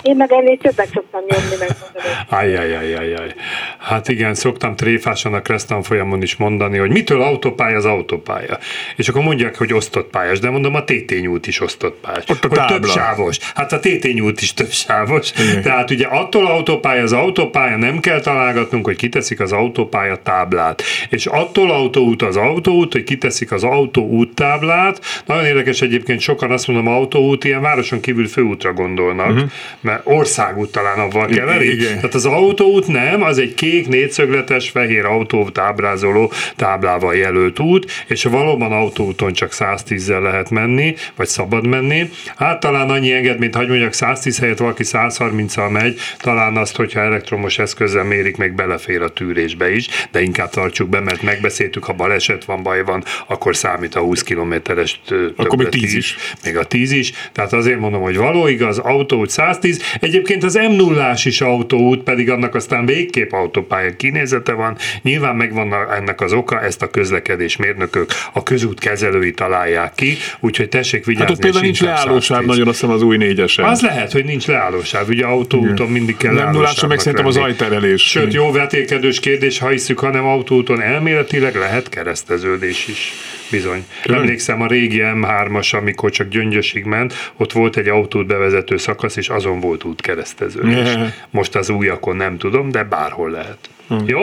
[0.03, 2.05] Én meg ennél többet szoktam nyomni, megmondani.
[2.29, 3.35] Ajjajajajaj.
[3.79, 8.59] Hát igen, szoktam tréfásan a Kresztán folyamon is mondani, hogy mitől autópálya az autópálya.
[8.97, 12.25] És akkor mondják, hogy osztott pályás, de mondom, a TT nyújt is osztott pályás.
[12.29, 13.39] Ott a hogy több sávos.
[13.55, 13.81] Hát a
[14.13, 15.33] nyújt is több sávos.
[15.33, 15.63] Igen.
[15.63, 20.83] Tehát ugye attól autópálya az autópálya nem kell találgatnunk, hogy kiteszik az autópálya táblát.
[21.09, 25.01] És attól autóút az autóút, hogy kiteszik az autóút táblát.
[25.27, 29.51] Nagyon érdekes egyébként sokan azt mondom, autóút ilyen városon kívül főútra gondolnak, uh-huh
[29.91, 31.73] mert országút talán avval keverik.
[31.73, 31.95] Igen.
[31.95, 38.25] Tehát az autóút nem, az egy kék, négyszögletes, fehér autót ábrázoló táblával jelölt út, és
[38.25, 42.11] valóban autóúton csak 110-zel lehet menni, vagy szabad menni.
[42.37, 47.01] Hát talán annyi enged, mint hogy mondjak 110 helyett valaki 130-al megy, talán azt, hogyha
[47.01, 51.93] elektromos eszközzel mérik, meg belefér a tűrésbe is, de inkább tartsuk be, mert megbeszéltük, ha
[51.93, 55.01] baleset van, baj van, akkor számít a 20 kilométeres
[55.37, 56.17] Akkor még 10 is.
[56.45, 57.13] Még a 10 is.
[57.33, 62.31] Tehát azért mondom, hogy való igaz, autóút 110, Egyébként az m 0 is autóút, pedig
[62.31, 64.77] annak aztán végképp autópálya kinézete van.
[65.03, 70.69] Nyilván megvan ennek az oka, ezt a közlekedés mérnökök, a közút kezelői találják ki, úgyhogy
[70.69, 71.27] tessék vigyázni.
[71.27, 73.65] Hát ott például nincs leállósáv nagyon, azt hiszem az új négyesen.
[73.65, 75.09] Az lehet, hogy nincs leállósáv.
[75.09, 78.03] Ugye autóúton mindig kell Nem nullásra meg szerintem az ajterelés.
[78.03, 83.13] Sőt, jó vetélkedős kérdés, ha hiszük, hanem autóúton elméletileg lehet kereszteződés is.
[83.51, 83.85] Bizony.
[84.03, 84.21] Külön?
[84.21, 89.29] Emlékszem a régi M3-as, amikor csak Gyöngyösig ment, ott volt egy autót bevezető szakasz, és
[89.29, 90.61] azon volt útkeresztező.
[91.31, 93.59] Most az újakon nem tudom, de bárhol lehet.
[93.89, 94.03] Hmm.
[94.07, 94.23] Jó?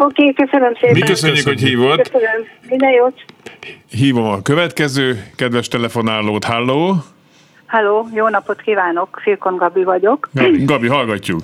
[0.00, 0.92] Oké, okay, köszönöm szépen.
[0.92, 2.02] Mi köszönjük, hogy hívott.
[2.02, 2.46] Köszönöm.
[2.68, 3.24] Minden jót.
[3.90, 6.44] Hívom a következő kedves telefonálót.
[6.44, 6.94] Halló!
[7.66, 10.28] Halló, jó napot kívánok, Filkon Gabi vagyok.
[10.32, 11.40] Gabi, Gabi hallgatjuk.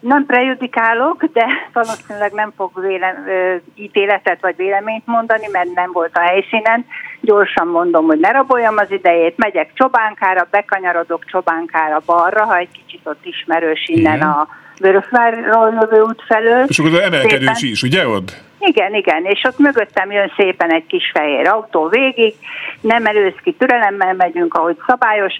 [0.00, 3.26] Nem prejudikálok, de valószínűleg nem fog vélem,
[3.74, 6.86] ítéletet vagy véleményt mondani, mert nem volt a helyszínen.
[7.20, 13.00] Gyorsan mondom, hogy ne raboljam az idejét, megyek Csobánkára, bekanyarodok Csobánkára balra, ha egy kicsit
[13.04, 14.28] ott ismerős innen Igen.
[14.28, 16.64] a Vörösvárról jövő út felől.
[16.66, 18.44] És akkor az emelkedős is, ugye ott?
[18.58, 22.34] Igen, igen, és ott mögöttem jön szépen egy kis fehér autó végig,
[22.80, 25.34] nem előz ki, türelemmel megyünk, ahogy szabályos,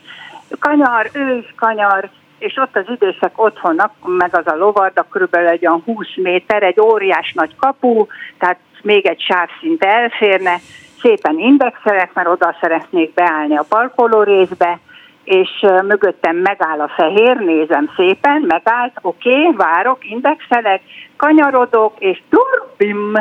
[0.58, 5.66] kanyar, ő is kanyar, és ott az idősek otthon, meg az a lovarda körülbelül egy
[5.66, 8.06] olyan 20 méter, egy óriás nagy kapu,
[8.38, 10.56] tehát még egy sávszint elférne,
[11.00, 14.78] szépen indexelek, mert oda szeretnék beállni a parkoló részbe,
[15.24, 15.50] és
[15.86, 20.82] mögöttem megáll a fehér, nézem szépen, megállt, oké, várok, indexelek,
[21.16, 23.12] kanyarodok, és turbim,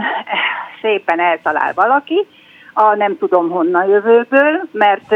[0.82, 2.26] szépen eltalál valaki,
[2.74, 5.16] a nem tudom honnan jövőből, mert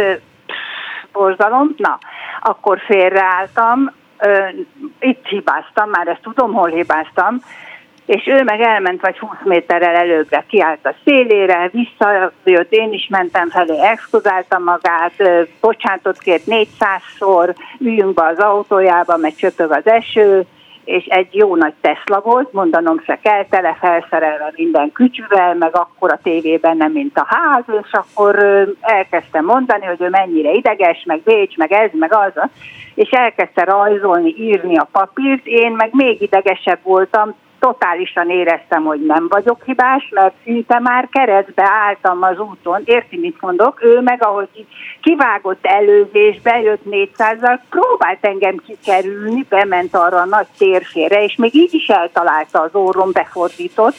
[1.11, 1.97] borzalom, na,
[2.41, 3.91] akkor félreálltam,
[4.99, 7.39] itt hibáztam, már ezt tudom, hol hibáztam,
[8.05, 13.49] és ő meg elment vagy 20 méterrel előbbre, kiállt a szélére, visszajött, én is mentem
[13.49, 15.13] felé, exkluzálta magát,
[15.61, 20.45] bocsánatot kért 400-szor, üljünk be az autójába, mert csöpög az eső,
[20.89, 26.11] és egy jó nagy Tesla volt, mondanom se kell, tele felszerelve minden kütyüvel, meg akkor
[26.11, 28.35] a tévében nem, mint a ház, és akkor
[28.81, 32.49] elkezdtem mondani, hogy ő mennyire ideges, meg Bécs, meg ez, meg az,
[32.95, 39.27] és elkezdte rajzolni, írni a papírt, én meg még idegesebb voltam, totálisan éreztem, hogy nem
[39.27, 43.83] vagyok hibás, mert szinte már keresztbe álltam az úton, érti, mit mondok?
[43.83, 44.65] Ő meg, ahogy
[45.01, 51.73] kivágott előzésbe, jött 400-zal, próbált engem kikerülni, bement arra a nagy térfére, és még így
[51.73, 53.95] is eltalálta az orrom, befordított.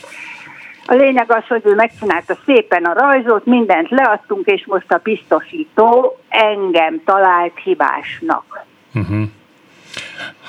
[0.86, 6.18] A lényeg az, hogy ő megcsinálta szépen a rajzot, mindent leadtunk, és most a biztosító
[6.28, 8.64] engem talált hibásnak.
[8.94, 9.22] Uh-huh.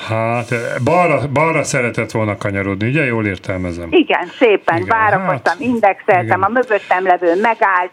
[0.08, 3.06] Hát, balra, balra szeretett volna kanyarodni, ugye?
[3.06, 3.88] Jól értelmezem.
[3.92, 6.42] Igen, szépen, igen, várakoztam, hát, indexeltem, igen.
[6.42, 7.92] a mögöttem levő megállt,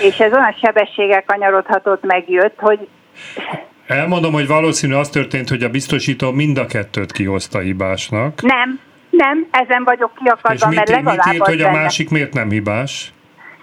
[0.00, 2.88] és ez olyan sebességgel kanyarodhatott, megjött, hogy
[3.86, 8.42] Elmondom, hogy valószínű az történt, hogy a biztosító mind a kettőt kihozta hibásnak.
[8.42, 13.12] Nem, nem, ezen vagyok kiakadva, mert legalább mit írt, hogy a másik miért nem hibás?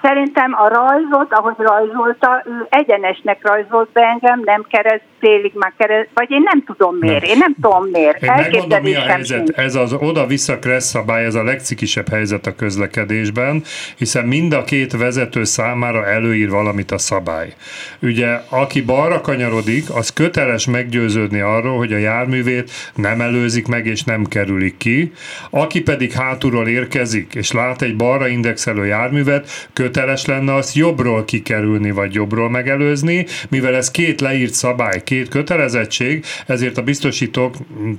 [0.01, 5.73] Szerintem a rajzot, ahogy rajzolta, ő egyenesnek rajzolt be engem, nem kereszt, félig már
[6.13, 8.23] vagy én nem tudom miért, én nem tudom miért.
[8.23, 9.37] Én megmondom, mi a helyzet.
[9.37, 9.49] Sincs.
[9.49, 13.63] Ez az oda-vissza kressz szabály, ez a legcikisebb helyzet a közlekedésben,
[13.97, 17.53] hiszen mind a két vezető számára előír valamit a szabály.
[18.01, 24.03] Ugye, aki balra kanyarodik, az köteles meggyőződni arról, hogy a járművét nem előzik meg és
[24.03, 25.11] nem kerülik ki.
[25.49, 31.91] Aki pedig hátulról érkezik, és lát egy balra indexelő járművet, köteles lenne azt jobbról kikerülni,
[31.91, 37.55] vagy jobbról megelőzni, mivel ez két leírt szabály, két kötelezettség, ezért a biztosítók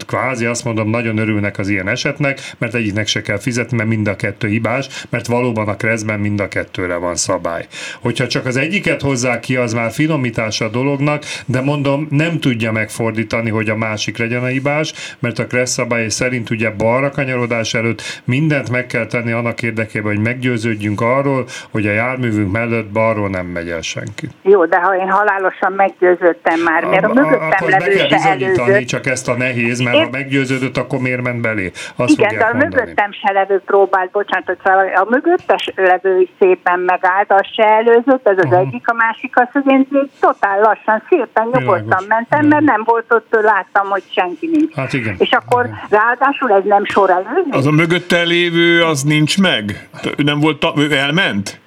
[0.07, 4.09] kvázi azt mondom, nagyon örülnek az ilyen esetnek, mert egyiknek se kell fizetni, mert mind
[4.09, 7.67] a kettő hibás, mert valóban a kreszben mind a kettőre van szabály.
[8.01, 12.73] Hogyha csak az egyiket hozzák ki, az már finomítása a dolognak, de mondom, nem tudja
[12.73, 17.75] megfordítani, hogy a másik legyen a hibás, mert a kressz szabály szerint ugye balra kanyarodás
[17.75, 23.29] előtt mindent meg kell tenni annak érdekében, hogy meggyőződjünk arról, hogy a járművünk mellett balról
[23.29, 24.29] nem megy el senki.
[24.43, 28.85] Jó, de ha én halálosan meggyőződtem már, mert a, a mögöttem levő se előzött.
[28.85, 30.03] csak ezt a nehéz, mert én...
[30.03, 31.71] ha meggyőződött, akkor miért ment belé?
[31.97, 32.75] Azt Igen, de a mondani.
[32.75, 34.59] mögöttem se levő próbált, bocsánat, hogy
[34.95, 38.59] a mögöttes levő is szépen megállt, az se előzött, ez az uh-huh.
[38.59, 39.89] egyik, a másik az, hogy én
[40.21, 44.75] totál lassan, szépen nyugodtan mentem, mert nem volt ott, láttam, hogy senki nincs.
[44.75, 45.15] Hát igen.
[45.19, 45.79] És akkor igen.
[45.91, 47.51] ráadásul ez nem sor előző.
[47.51, 49.89] Az a mögötte lévő, az nincs meg?
[50.17, 51.61] Nem volt, ő elment?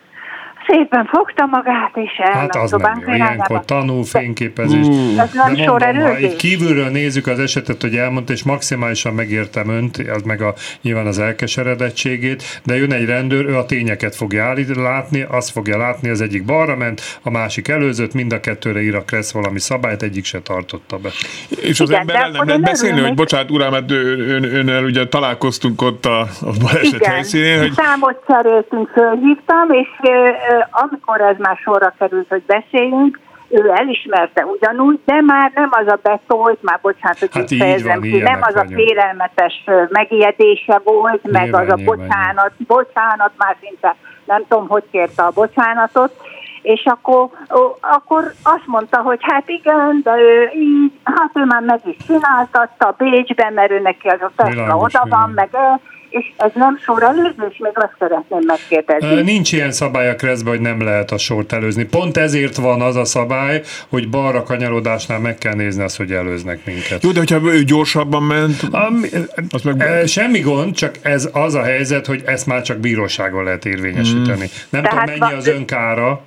[0.68, 3.14] Szépen fogta magát, és elment hát az nem jó.
[3.14, 4.88] Ilyenkor tanul, fényképezés.
[4.88, 5.20] Mm.
[5.20, 9.98] Ez nem de mondom, így kívülről nézzük az esetet, hogy elmondta, és maximálisan megértem önt,
[9.98, 15.26] az meg a, nyilván az elkeseredettségét, de jön egy rendőr, ő a tényeket fogja látni,
[15.30, 19.02] azt fogja látni, az egyik balra ment, a másik előzött, mind a kettőre ír a
[19.02, 21.10] kressz valami szabályt, egyik se tartotta be.
[21.62, 26.06] És az emberrel nem lehet beszélni, hogy bocsánat, uram, mert ön, önnel ugye találkoztunk ott
[26.06, 27.12] a, a baleset Igen.
[27.12, 27.60] helyszínén.
[27.60, 27.72] Hogy...
[27.72, 29.88] Számot cseréltünk, fölhívtam, és
[30.70, 36.00] amikor ez már sorra került, hogy beszéljünk, ő elismerte ugyanúgy, de már nem az a
[36.02, 38.80] beszólt, már bocsánat, hogy hát fejezem ki, nem az vagyunk.
[38.80, 44.84] a félelmetes megijedése volt, nyilván, meg az a bocsánat, bocsánat, már szinte nem tudom, hogy
[44.92, 46.14] kérte a bocsánatot,
[46.62, 47.30] és akkor,
[47.82, 52.96] akkor azt mondta, hogy hát igen, de ő így, hát ő már meg is csináltatta
[52.98, 55.50] Bécsben, mert ő neki az a Tesla oda van, meg
[56.10, 59.22] és ez nem sor előzés, még azt szeretném megkérdezni.
[59.22, 61.84] Nincs ilyen szabály a kreszbe, hogy nem lehet a sort előzni.
[61.84, 66.66] Pont ezért van az a szabály, hogy balra kanyarodásnál meg kell nézni azt, hogy előznek
[66.66, 67.04] minket.
[67.04, 69.08] Jó, de hogyha ő gyorsabban ment, Ami,
[69.50, 70.08] az meg...
[70.08, 74.46] Semmi gond, csak ez az a helyzet, hogy ezt már csak bíróságon lehet érvényesíteni.
[74.46, 74.58] Mm.
[74.70, 76.22] Nem Tehát tudom, mennyi az önkára.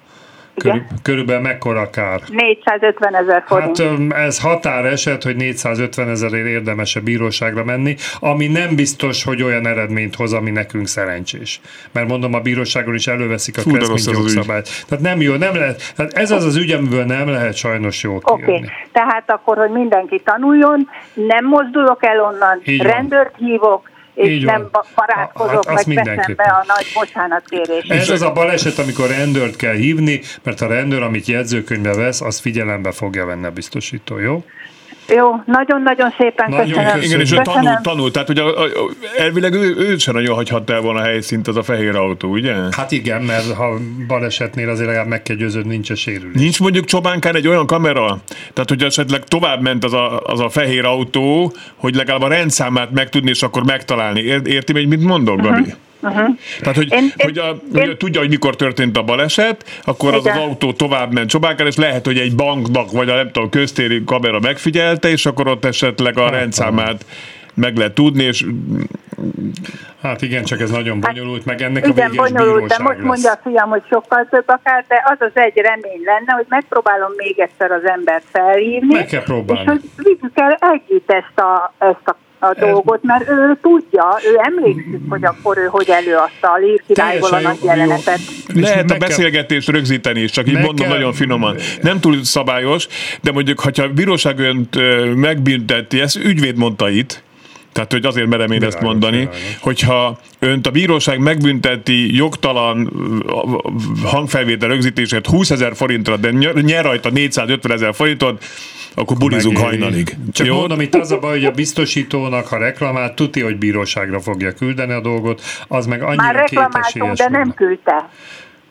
[0.58, 2.20] Körül, körülbelül mekkora kár?
[2.28, 3.78] 450 ezer forint.
[4.12, 9.66] Hát ez határeset, hogy 450 ezerért érdemes a bíróságra menni, ami nem biztos, hogy olyan
[9.66, 11.60] eredményt hoz, ami nekünk szerencsés.
[11.92, 13.62] Mert mondom, a bíróságon is előveszik a
[14.12, 14.84] jogszabályt.
[14.88, 15.92] Tehát nem jó, nem lehet.
[15.96, 18.64] Tehát ez az az ügy, amiből nem lehet sajnos jó Oké, okay.
[18.92, 24.84] tehát akkor, hogy mindenki tanuljon, nem mozdulok el onnan, rendőrt hívok, és Így nem van.
[24.94, 27.90] barátkozok, hát, meg veszem be a nagy bocsánatkérést.
[27.90, 32.38] Ez az a baleset, amikor rendőrt kell hívni, mert a rendőr, amit jegyzőkönyvbe vesz, az
[32.38, 34.44] figyelembe fogja venni a biztosító, jó?
[35.14, 36.84] Jó, nagyon-nagyon szépen nagyon köszönöm.
[36.84, 37.04] köszönöm.
[37.04, 38.68] Igen, és ő tanult, tanult, tehát ugye a, a,
[39.16, 42.54] elvileg ő, ő sem nagyon hagyhatta el volna a helyszínt az a fehér autó, ugye?
[42.70, 43.74] Hát igen, mert ha
[44.06, 46.40] balesetnél azért legalább meg kell győződni, nincs a sérülés.
[46.40, 48.18] Nincs mondjuk Csobánkán egy olyan kamera,
[48.52, 52.90] tehát hogy esetleg tovább ment az a, az a fehér autó, hogy legalább a rendszámát
[52.90, 54.20] megtudni, és akkor megtalálni.
[54.44, 55.60] Érti, hogy mit mondok, Gabi?
[55.60, 55.74] Uh-huh.
[56.00, 56.36] Uh-huh.
[56.60, 60.20] Tehát, hogy, én, hogy, a, én, hogy tudja, hogy mikor történt a baleset, akkor az
[60.20, 60.36] igen.
[60.36, 64.04] az autó tovább ment Csobánkán, és lehet, hogy egy banknak, vagy a nem tudom, köztéri
[64.04, 67.04] kamera megfigyelte, és akkor ott esetleg a hát, rendszámát
[67.54, 68.44] meg lehet tudni, és
[70.02, 73.06] Hát igen, csak ez nagyon bonyolult, meg ennek igen, a végén bonyolult, de most lesz.
[73.06, 77.12] mondja a fiam, hogy sokkal több akár, de az az egy remény lenne, hogy megpróbálom
[77.16, 78.94] még egyszer az embert felhívni.
[78.94, 79.62] Meg kell próbálni.
[79.62, 84.38] És hogy vigyük el együtt ezt a, ezt a a dolgot, mert ő tudja, ő
[84.42, 88.20] emlékszik, hogy akkor ő hogy előadta a lírkirályból a nagy jelenetet.
[88.54, 90.88] Lehet a beszélgetést rögzíteni is, csak így mondom kell.
[90.88, 91.56] nagyon finoman.
[91.82, 92.86] Nem túl szabályos,
[93.22, 94.76] de mondjuk, ha a bíróság önt
[95.14, 97.22] megbünteti, ezt ügyvéd mondta itt,
[97.72, 99.28] tehát, hogy azért merem én ezt mondani,
[99.60, 102.92] hogyha önt a bíróság megbünteti jogtalan
[104.04, 108.44] hangfelvétel rögzítésért 20 ezer forintra, de nyer rajta 450 ezer forintot,
[108.94, 110.16] akkor bulizunk hajnalig.
[110.32, 110.54] Csak Jó?
[110.54, 114.92] mondom, itt az a baj, hogy a biztosítónak, ha reklamált, tuti, hogy bíróságra fogja küldeni
[114.92, 118.08] a dolgot, az meg annyira Már reklamáltunk, de nem küldte.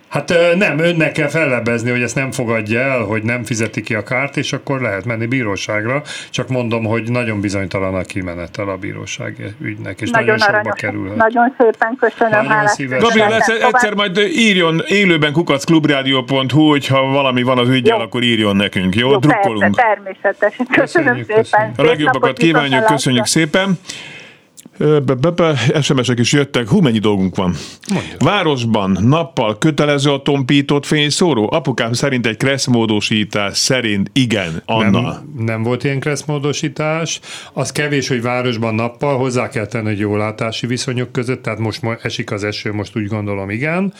[0.07, 4.03] Hát nem, önnek kell fellebezni, hogy ezt nem fogadja el, hogy nem fizeti ki a
[4.03, 6.01] kárt, és akkor lehet menni bíróságra.
[6.29, 11.13] Csak mondom, hogy nagyon bizonytalan a kimenetel a bíróság ügynek, és nagyon, nagyon sokba kerül.
[11.15, 12.45] Nagyon szépen köszönöm.
[12.45, 18.55] Nagyon Gabriel, egyszer, egyszer majd írjon élőben kukacklubrádió.hu, hogyha valami van az ügyel, akkor írjon
[18.55, 19.09] nekünk, jó?
[19.09, 19.75] jó Drukkolunk.
[19.75, 20.65] Persze, természetesen.
[20.65, 21.43] Köszönöm köszönjük, szépen.
[21.43, 21.79] Köszönjük.
[21.79, 23.79] A legjobbakat kívánjuk, köszönjük szépen.
[25.81, 27.55] SMS-ek is jöttek, hú, mennyi dolgunk van.
[27.93, 28.15] Mondja.
[28.19, 31.49] Városban nappal kötelező a tompított fényszóró?
[31.51, 35.01] Apukám szerint egy kresszmódosítás szerint igen, Anna.
[35.01, 37.19] Nem, nem volt ilyen kresszmódosítás.
[37.53, 41.81] Az kevés, hogy városban nappal hozzá kell tenni, hogy jó látási viszonyok között, tehát most
[42.01, 43.93] esik az eső, most úgy gondolom igen.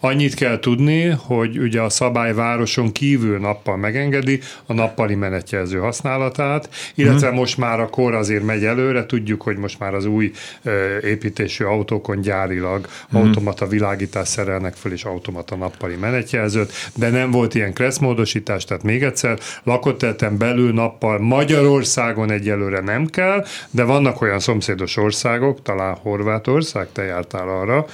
[0.00, 6.68] Annyit kell tudni, hogy ugye a szabály városon kívül nappal megengedi a nappali menetjelző használatát,
[6.94, 7.36] illetve hmm.
[7.36, 10.32] most már a kor azért megy előre, tudjuk, hogy most már az új új
[11.02, 13.20] építésű autókon gyárilag mm.
[13.20, 19.02] automata világítás szerelnek föl, és automata nappali menetjelzőt, de nem volt ilyen kresszmódosítás, tehát még
[19.02, 20.02] egyszer, lakott
[20.38, 27.48] belül nappal Magyarországon egyelőre nem kell, de vannak olyan szomszédos országok, talán Horvátország, te jártál
[27.48, 27.86] arra,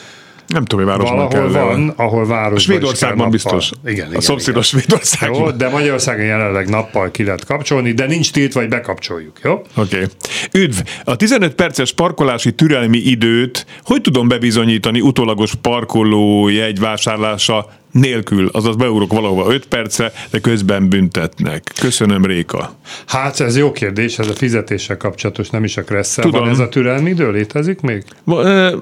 [0.53, 3.71] nem tudom, hogy városban Valahol kell van, ahol városban Svédországban biztos.
[3.85, 5.41] Igen, igen, a szomszédos Svédországban.
[5.41, 9.53] Jó, de Magyarországon jelenleg nappal ki lehet kapcsolni, de nincs tiltva, hogy bekapcsoljuk, jó?
[9.53, 9.67] Oké.
[9.75, 10.07] Okay.
[10.53, 10.79] Üdv!
[11.05, 19.13] A 15 perces parkolási türelmi időt hogy tudom bebizonyítani utólagos parkoló jegyvásárlása nélkül, azaz beugrok
[19.13, 21.73] valahova 5 perce, de közben büntetnek.
[21.81, 22.73] Köszönöm, Réka.
[23.07, 26.25] Hát ez jó kérdés, ez a fizetéssel kapcsolatos, nem is a kresszel.
[26.25, 26.41] Tudom.
[26.41, 28.05] Van ez a türelmi idő, létezik még?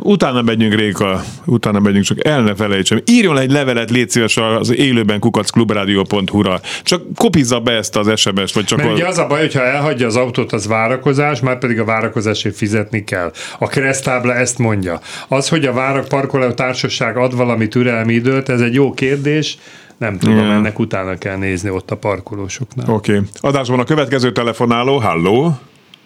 [0.03, 3.01] Utána megyünk, Réka, utána megyünk, csak el ne felejtsem.
[3.05, 6.61] Írjon egy levelet, légy szíves az élőben kukacklubrádió.hu-ra.
[6.83, 8.79] Csak kopizza be ezt az SMS-t, vagy csak...
[8.79, 8.93] Mert a...
[8.93, 13.05] ugye az a baj, hogyha elhagyja az autót, az várakozás, már pedig a várakozásért fizetni
[13.05, 13.33] kell.
[13.59, 15.01] A keresztábla ezt mondja.
[15.29, 19.59] Az, hogy a várak parkoló társaság ad valami türelmi időt, ez egy jó kérdés,
[19.97, 20.55] nem tudom, yeah.
[20.55, 22.95] ennek utána kell nézni ott a parkolósoknál.
[22.95, 23.17] Oké.
[23.17, 23.29] Okay.
[23.41, 25.59] Adásban a következő telefonáló, halló!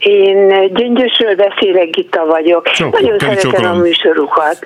[0.03, 2.68] Én Gyöngyösről beszélek, Gita vagyok.
[2.68, 4.59] Csokol, Nagyon szeretem a műsorukat.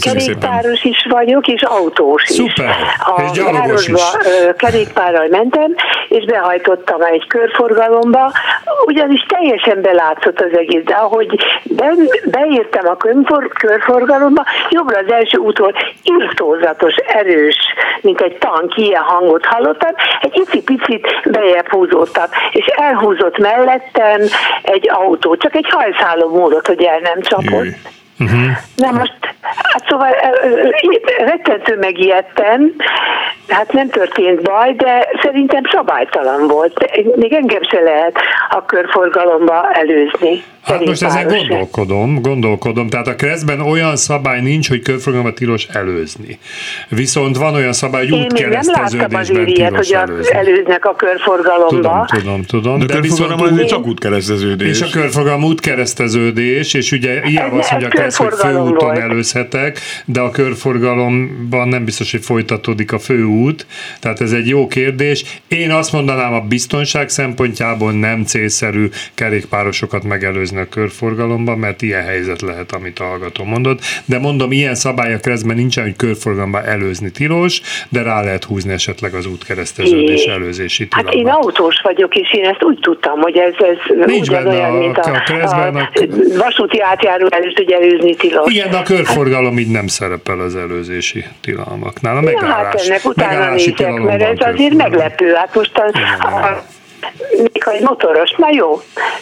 [0.00, 2.36] Kerékpáros is vagyok, és autós is.
[2.36, 4.56] Szuper, a és városba is.
[4.56, 5.74] kerékpárral mentem,
[6.08, 8.32] és behajtottam egy körforgalomba,
[8.86, 11.26] ugyanis teljesen belátszott az egész, de ahogy
[11.62, 11.92] be,
[12.24, 15.72] beértem a körfor, körforgalomba, jobbra az első úton
[16.02, 17.56] irtózatos, erős,
[18.00, 24.20] mint egy tank, ilyen hangot hallottam, egy icipicit bejebb húzódtam, és elhúzott mellettem
[24.62, 27.64] egy egy autó, csak egy hajszáló módot, hogy el nem csapott.
[27.64, 27.76] Jé.
[28.18, 28.40] Uh-huh.
[28.76, 30.10] Na most, hát szóval
[31.18, 32.74] rettentő megijedtem,
[33.48, 36.90] hát nem történt baj, de szerintem szabálytalan volt.
[37.16, 38.18] Még engem se lehet
[38.50, 40.42] a körforgalomba előzni.
[40.64, 42.88] Hát most ezen gondolkodom, gondolkodom.
[42.88, 46.38] Tehát a keresztben olyan szabály nincs, hogy körforgalomba tilos előzni.
[46.88, 50.34] Viszont van olyan szabály, hogy útkereszteződésben tilos hogy előzni.
[50.34, 52.06] előznek a körforgalomba.
[52.06, 52.78] Tudom, tudom, tudom.
[52.78, 54.68] De, de viszont azért csak útkereszteződés.
[54.68, 58.98] És a körforgalom útkereszteződés, és ugye ilyen az, hogy a kereszt, hogy főúton volt.
[58.98, 63.66] előzhetek, de a körforgalomban nem biztos, hogy folytatódik a főút.
[64.00, 65.40] Tehát ez egy jó kérdés.
[65.48, 72.40] Én azt mondanám, a biztonság szempontjából nem célszerű kerékpárosokat megelőzni a körforgalomban, mert ilyen helyzet
[72.40, 73.80] lehet, amit a hallgató mondott.
[74.04, 78.72] De mondom, ilyen szabály a keresztben nincsen, hogy körforgalomban előzni tilos, de rá lehet húzni
[78.72, 81.14] esetleg az útkereszteződés előzési tilalmat.
[81.14, 84.74] Hát én autós vagyok, és én ezt úgy tudtam, hogy ez, ez Nincs benne olyan,
[84.74, 85.90] a, mint a, a, a, a
[86.38, 88.52] vasúti átjáró is ugye előzni tilos.
[88.52, 92.16] Igen, de a körforgalom hát, így nem szerepel az előzési tilalmaknál.
[92.16, 95.32] A megállás, ja, hát ennek utána nézek, mert ez azért meglepő.
[95.34, 96.62] Hát most a, a,
[97.52, 98.80] még ha egy motoros, na jó,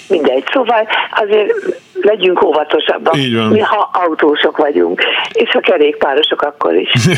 [0.09, 0.45] mindegy.
[0.53, 1.53] Szóval azért
[2.01, 3.14] legyünk óvatosabbak,
[3.51, 5.03] mi ha autósok vagyunk,
[5.33, 6.91] és a kerékpárosok akkor is.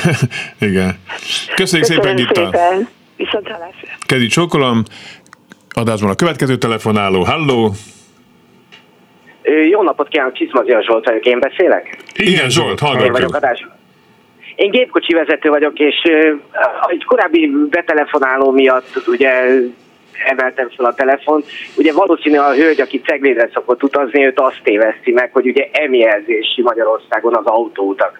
[0.59, 0.99] Igen.
[1.55, 2.45] Köszönjük Köszönöm szépen, Gitta.
[2.45, 2.89] szépen.
[3.17, 3.89] Viszont hallásra.
[4.07, 4.83] Kedi csókolom.
[5.71, 7.25] Adásban a következő telefonáló.
[7.25, 7.73] Halló!
[9.71, 11.97] Jó napot kívánok, Csizmazia Zsolt vagyok, én beszélek?
[12.15, 13.39] Igen, Zsolt, hallgatok.
[14.55, 15.95] Én gépkocsi vezető vagyok, és
[16.87, 19.31] egy korábbi betelefonáló miatt ugye
[20.27, 21.45] emeltem fel a telefon.
[21.77, 26.63] Ugye valószínű a hölgy, aki Ceglédre szokott utazni, őt azt téveszti meg, hogy ugye emijelzési
[26.63, 28.19] Magyarországon az autóutak.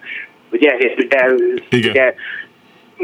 [0.51, 2.13] Ugye, ugye, ugye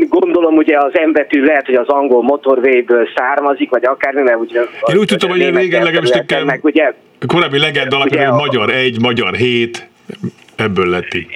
[0.09, 4.61] gondolom ugye az embetű lehet, hogy az angol motorwayből származik, vagy akármi, mert ugye...
[4.85, 6.93] Én úgy tudtam, hogy régen legalábbis nekem ugye,
[7.27, 9.89] korábbi legenda alapján, hogy magyar egy, magyar hét,
[10.55, 11.27] Ebből lett így.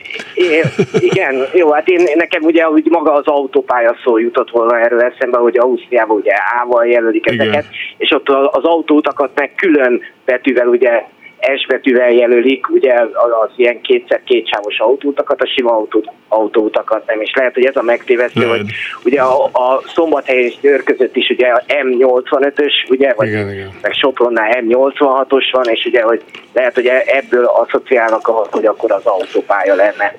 [1.00, 5.38] Igen, jó, hát én, nekem ugye úgy maga az autópálya szó jutott volna erről eszembe,
[5.38, 6.32] hogy Ausztriában ugye
[6.64, 7.66] A-val jelölik ezeket, Igen.
[7.98, 11.04] és ott az autótakat meg külön betűvel ugye
[11.40, 12.94] S betűvel jelölik, ugye
[13.42, 17.82] az ilyen kétszer kétsávos autóutakat, a sima autó, autóutakat nem, és lehet, hogy ez a
[17.82, 18.62] megtévesztő, hogy
[19.04, 23.70] ugye a, a Szombathely és Győr között is ugye a M85-ös, ugye, vagy igen, igen.
[23.82, 26.24] meg Sopronnál M86-os van, és ugye, hogy
[26.54, 30.16] lehet, hogy ebből asszociálnak ahhoz, hogy akkor az autópálya lenne.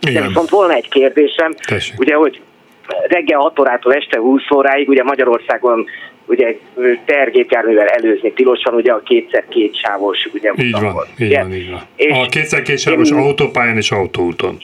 [0.00, 0.22] Igen.
[0.22, 1.98] De viszont volna egy kérdésem, Tessék.
[1.98, 2.40] ugye, hogy
[3.08, 5.86] reggel 6 órától este 20 óráig, ugye Magyarországon
[6.32, 6.56] ugye
[7.04, 11.40] tergépjárművel előzni tilos van, ugye a kétszer két sávos ugye Így van, volt, így ugye?
[11.42, 11.82] van, így van.
[11.96, 14.58] És a kétszer két sávos én, autópályán és autóúton.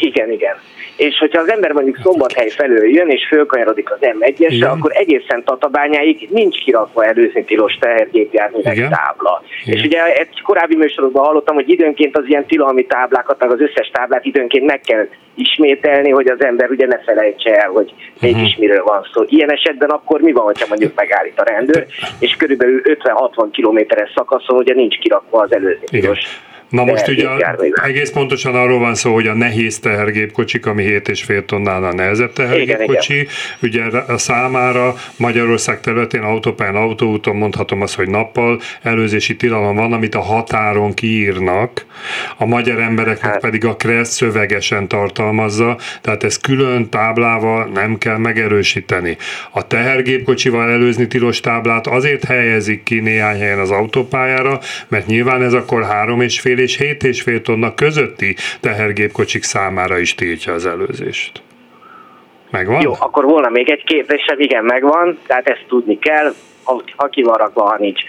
[0.00, 0.56] Igen, igen
[1.00, 6.28] és hogyha az ember mondjuk Szombathely felől jön, és fölkanyarodik az M1-esre, akkor egészen Tatabányáig
[6.30, 9.42] nincs kirakva előzni tilos tehergépjárművek tábla.
[9.64, 9.78] Igen.
[9.78, 13.90] És ugye egy korábbi műsorokban hallottam, hogy időnként az ilyen tilalmi táblákat, meg az összes
[13.92, 18.58] táblát időnként meg kell ismételni, hogy az ember ugye ne felejtse el, hogy mégis uh-huh.
[18.58, 19.22] miről van szó.
[19.26, 21.86] Ilyen esetben akkor mi van, hogyha mondjuk megállít a rendőr,
[22.18, 26.20] és körülbelül 50-60 kilométeres szakaszon ugye nincs kirakva az előzni tilos
[26.70, 27.28] Na most ugye
[27.84, 33.12] egész pontosan arról van szó, hogy a nehéz tehergépkocsik, ami 7,5 tonnál a nehezebb tehergépkocsi,
[33.12, 33.26] igen,
[33.60, 33.90] igen.
[33.90, 40.14] ugye a számára Magyarország területén autópályán, autóúton mondhatom azt, hogy nappal előzési tilalom van, amit
[40.14, 41.84] a határon kiírnak,
[42.36, 43.40] a magyar embereknek hát.
[43.40, 49.16] pedig a kressz szövegesen tartalmazza, tehát ez külön táblával nem kell megerősíteni.
[49.50, 55.52] A tehergépkocsival előzni tilos táblát azért helyezik ki néhány helyen az autópályára, mert nyilván ez
[55.52, 61.42] akkor három és fél és 7,5 tonna közötti tehergépkocsik számára is tiltja az előzést.
[62.50, 62.80] Megvan?
[62.80, 66.32] Jó, akkor volna még egy kérdésem, igen, megvan, tehát ezt tudni kell,
[66.64, 68.00] ha, ha van rakva, ha nincs.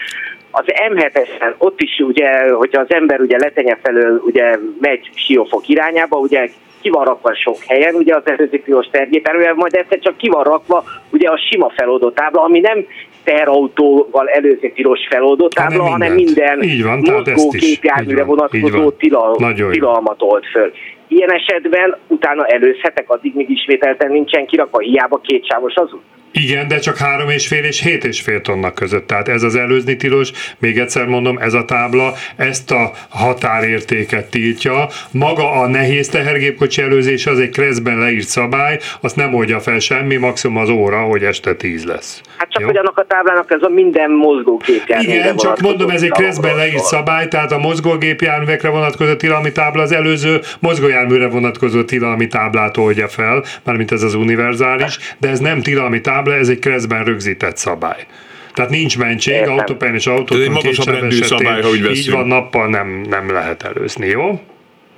[0.50, 6.16] Az M7-esen ott is ugye, hogyha az ember ugye letenye felől ugye megy Siófok irányába,
[6.16, 6.48] ugye
[6.80, 10.44] ki van rakva sok helyen, ugye az előző piros tergépjárművel, majd egyszer csak ki van
[10.44, 12.86] rakva ugye a sima feloldó tábla, ami nem
[13.24, 16.58] teherautóval előző tilos feloldó tábla, hanem minden
[17.00, 20.72] mozgó képjárműre vonatkozó tilal, tilalmat old föl.
[21.08, 26.02] Ilyen esetben utána előzhetek, addig még ismételten nincsen kirakva, hiába kétsávos az út.
[26.32, 29.06] Igen, de csak három és fél és hét és fél tonna között.
[29.06, 34.88] Tehát ez az előzni tilos, még egyszer mondom, ez a tábla ezt a határértéket tiltja.
[35.10, 40.16] Maga a nehéz tehergépkocsi előzés az egy kreszben leírt szabály, azt nem oldja fel semmi,
[40.16, 42.20] maximum az óra, hogy este tíz lesz.
[42.36, 42.66] Hát csak, Jó?
[42.66, 46.84] hogy annak a táblának ez a minden mozgógépjárművekre Igen, csak mondom, ez egy kreszben leírt
[46.84, 53.44] szabály, tehát a mozgógépjárművekre vonatkozó tilalmi tábla az előző mozgójárműre vonatkozó tilalmi táblát oldja fel,
[53.64, 58.06] mármint ez az univerzális, de ez nem tilalmi tábla, tábla, ez egy keresztben rögzített szabály.
[58.54, 62.26] Tehát nincs mentség, autópályan és autóton Ez egy magasabb rendű szabály, ha úgy Így van,
[62.26, 64.40] nappal nem, nem lehet előzni, jó?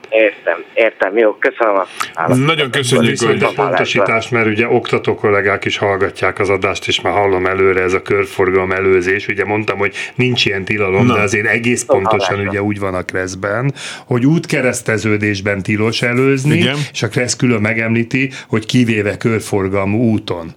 [0.08, 2.44] Értem, értem, jó, köszönöm a választ.
[2.44, 7.12] Nagyon köszönjük, Viszont a pontosítás, mert ugye oktató kollégák is hallgatják az adást, és már
[7.12, 9.28] hallom előre ez a körforgalom előzés.
[9.28, 11.14] Ugye mondtam, hogy nincs ilyen tilalom, Na.
[11.14, 13.72] de azért egész pontosan ugye úgy van a kreszben,
[14.06, 16.76] hogy útkereszteződésben tilos előzni, Igen.
[16.92, 20.54] és a kresz külön megemlíti, hogy kivéve körforgalmú úton.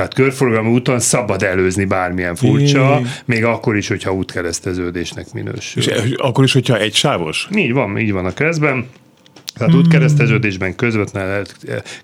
[0.00, 5.82] Tehát körforgalmi úton szabad előzni bármilyen furcsa, még akkor is, hogyha útkereszteződésnek minősül.
[5.82, 7.48] És akkor is, hogyha egy sávos?
[7.56, 8.86] Így van, így van a keresztben.
[9.54, 9.82] Tehát hmm.
[9.82, 11.46] útkereszteződésben közvetlen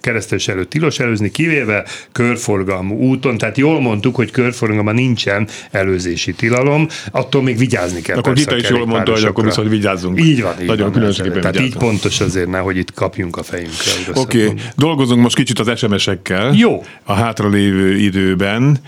[0.00, 6.88] keresztes előtt tilos előzni, kivéve körforgalmú úton, tehát jól mondtuk, hogy körforgalma nincsen előzési tilalom,
[7.10, 8.16] attól még vigyázni kell.
[8.16, 10.20] Akkor Gita is jól mondta, hogy akkor viszont vigyázzunk.
[10.20, 11.12] Így van, így Nagyon van.
[11.12, 11.66] Tehát vigyázzunk.
[11.66, 13.92] így pontos azért, nehogy itt kapjunk a fejünkre.
[14.14, 14.56] Oké, okay.
[14.76, 16.54] dolgozunk most kicsit az SMS-ekkel.
[16.54, 16.84] Jó.
[17.04, 18.78] A hátralévő időben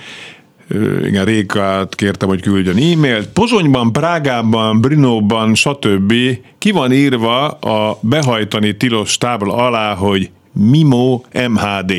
[1.04, 3.28] igen, Rékát kértem, hogy küldjön e-mailt.
[3.28, 6.12] Pozsonyban, Prágában, Brinóban, stb.
[6.58, 11.92] ki van írva a behajtani tilos tábla alá, hogy Mimo MHD.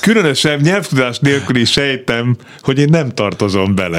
[0.00, 3.98] Különösebb nyelvtudás nélkül is sejtem, hogy én nem tartozom bele.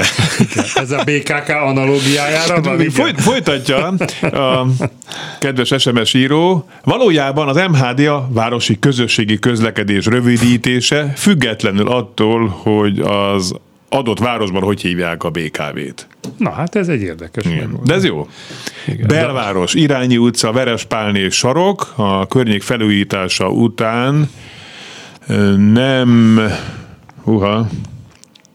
[0.74, 2.78] Ez a BKK analógiájára van?
[2.90, 3.86] Folyt, folytatja
[4.20, 4.66] a
[5.38, 6.68] kedves SMS író.
[6.84, 13.54] Valójában az MHD a városi közösségi közlekedés rövidítése, függetlenül attól, hogy az
[13.88, 16.06] adott városban hogy hívják a BKV-t.
[16.36, 17.78] Na hát ez egy érdekes Igen.
[17.84, 18.28] De ez jó.
[18.86, 19.74] Igen, Belváros.
[19.74, 24.30] Irányi utca, Verespálni és Sarok, a környék felújítása után
[25.72, 26.40] nem,
[27.24, 27.68] uha,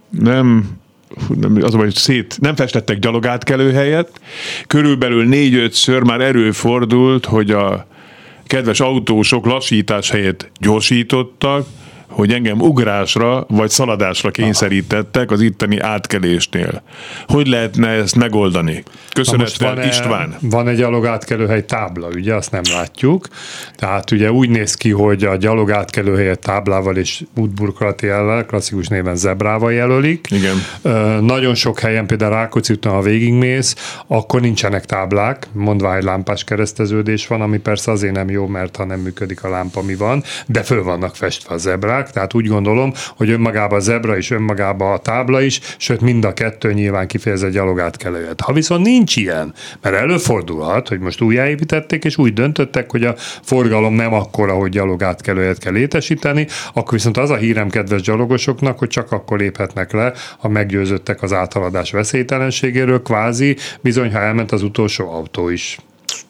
[0.09, 0.77] nem
[1.61, 4.21] az hogy szét, nem festettek gyalogátkelő helyet.
[4.67, 7.87] Körülbelül négy-ötször már erőfordult, hogy a
[8.45, 11.65] kedves autósok lassítás helyett gyorsítottak,
[12.09, 16.81] hogy engem ugrásra vagy szaladásra kényszerítettek az itteni átkelésnél.
[17.27, 18.83] Hogy lehetne ezt megoldani?
[19.13, 20.35] Köszönettel van István.
[20.41, 23.27] Van egy gyalogátkelőhely tábla, ugye, azt nem látjuk.
[23.75, 29.73] Tehát ugye úgy néz ki, hogy a gyalogátkelőhelyet táblával és útburkolati jellel, klasszikus néven zebrával
[29.73, 30.27] jelölik.
[30.29, 30.55] Igen.
[31.21, 33.75] Nagyon sok helyen, például Rákóczi úton, ha végigmész,
[34.07, 38.85] akkor nincsenek táblák, mondvá egy lámpás kereszteződés van, ami persze azért nem jó, mert ha
[38.85, 42.93] nem működik a lámpa, mi van, de föl vannak festve a zebrák, tehát úgy gondolom,
[43.17, 47.43] hogy önmagában a zebra is, önmagában a tábla is, sőt mind a kettő nyilván kifejez
[47.43, 48.41] egy gyalogátkelőet.
[48.41, 53.93] Ha viszont nincs ilyen, mert előfordulhat, hogy most újjáépítették, és úgy döntöttek, hogy a forgalom
[53.93, 59.11] nem akkora, hogy gyalogátkelőet kell létesíteni, akkor viszont az a hírem kedves gyalogosoknak, hogy csak
[59.11, 65.49] akkor léphetnek le, ha meggyőzöttek az áthaladás veszélytelenségéről, kvázi bizony, ha elment az utolsó autó
[65.49, 65.77] is.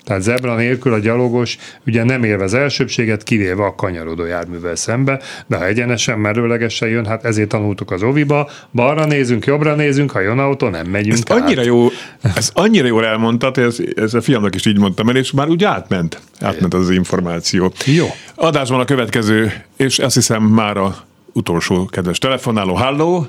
[0.10, 1.57] Tehát zebra nélkül a gyalogos
[1.88, 7.26] ugye nem élvez elsőbséget, kivéve a kanyarodó járművel szembe, de ha egyenesen, merőlegesen jön, hát
[7.26, 11.62] ezért tanultuk az oviba, balra nézünk, jobbra nézünk, ha jön autó, nem megyünk ezt annyira,
[11.62, 11.88] jó,
[12.36, 15.49] ezt annyira jól elmondtad, hogy ez, ez a fiamnak is így mondtam el, és már
[15.49, 17.72] úgy átment, átment az, az információ.
[17.86, 18.05] Jó.
[18.36, 20.95] Adásban a következő, és azt hiszem már a
[21.34, 22.74] utolsó kedves telefonáló.
[22.74, 23.26] Halló?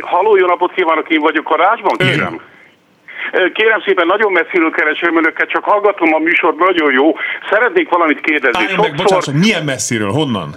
[0.00, 2.32] Halló, jó napot kívánok, én vagyok a Rásban, kérem.
[2.32, 2.54] Ön.
[3.52, 7.14] Kérem szépen, nagyon messziről keresem önöket, csak hallgatom a műsort, nagyon jó.
[7.50, 8.62] Szeretnék valamit kérdezni.
[8.62, 8.96] Álljon Sokszor...
[8.96, 10.54] meg, bocsánat, milyen messziről, honnan?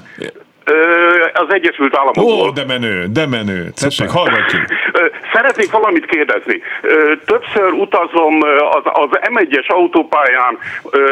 [1.33, 2.47] Az Egyesült Államokból.
[2.47, 3.69] Ó, de menő, de menő.
[3.81, 4.61] Tessék, hallgatjuk.
[5.33, 6.61] Szeretnék valamit kérdezni.
[7.25, 8.39] Többször utazom
[8.71, 10.57] az, az M1-es autópályán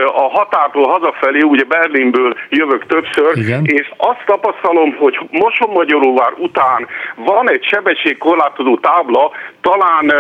[0.06, 3.66] a határtól hazafelé, ugye Berlinből jövök többször, Igen.
[3.66, 9.32] és azt tapasztalom, hogy Moson-Magyaróvár után van egy sebességkorlátozó tábla,
[9.62, 10.14] talán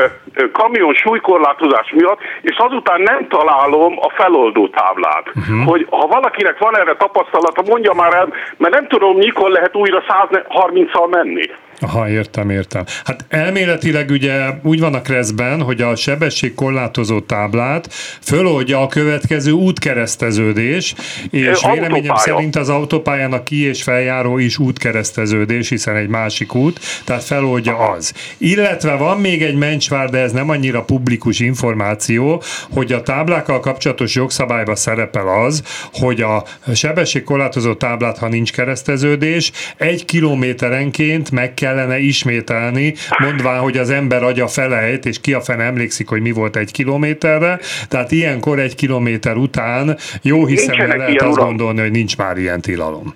[0.52, 5.26] kamion súlykorlátozás miatt, és azután nem találom a feloldó táblát.
[5.28, 5.66] Uh-huh.
[5.66, 10.04] Hogy ha valakinek van erre tapasztalata, mondja már el, mert nem tudom, mikor lehet újra
[10.08, 11.50] 130-al menni.
[11.80, 12.84] Aha, értem, értem.
[13.04, 20.96] Hát elméletileg ugye úgy van a kreszben, hogy a sebességkorlátozó táblát föloldja a következő útkereszteződés,
[21.32, 21.74] és Autópálya.
[21.74, 27.24] véleményem szerint az autópályán a ki- és feljáró is útkereszteződés, hiszen egy másik út, tehát
[27.24, 28.14] feloldja az.
[28.38, 34.16] Illetve van még egy mencsvár, de ez nem annyira publikus információ, hogy a táblákkal kapcsolatos
[34.16, 35.64] jogszabályban szerepel az,
[35.94, 43.78] hogy a sebességkorlátozó táblát, ha nincs kereszteződés, egy kilométerenként meg kell kellene ismételni, mondván, hogy
[43.78, 48.12] az ember agya felejt, és ki a fene emlékszik, hogy mi volt egy kilométerre, tehát
[48.12, 51.46] ilyenkor egy kilométer után jó hiszem lehet azt uram.
[51.46, 53.16] gondolni, hogy nincs már ilyen tilalom.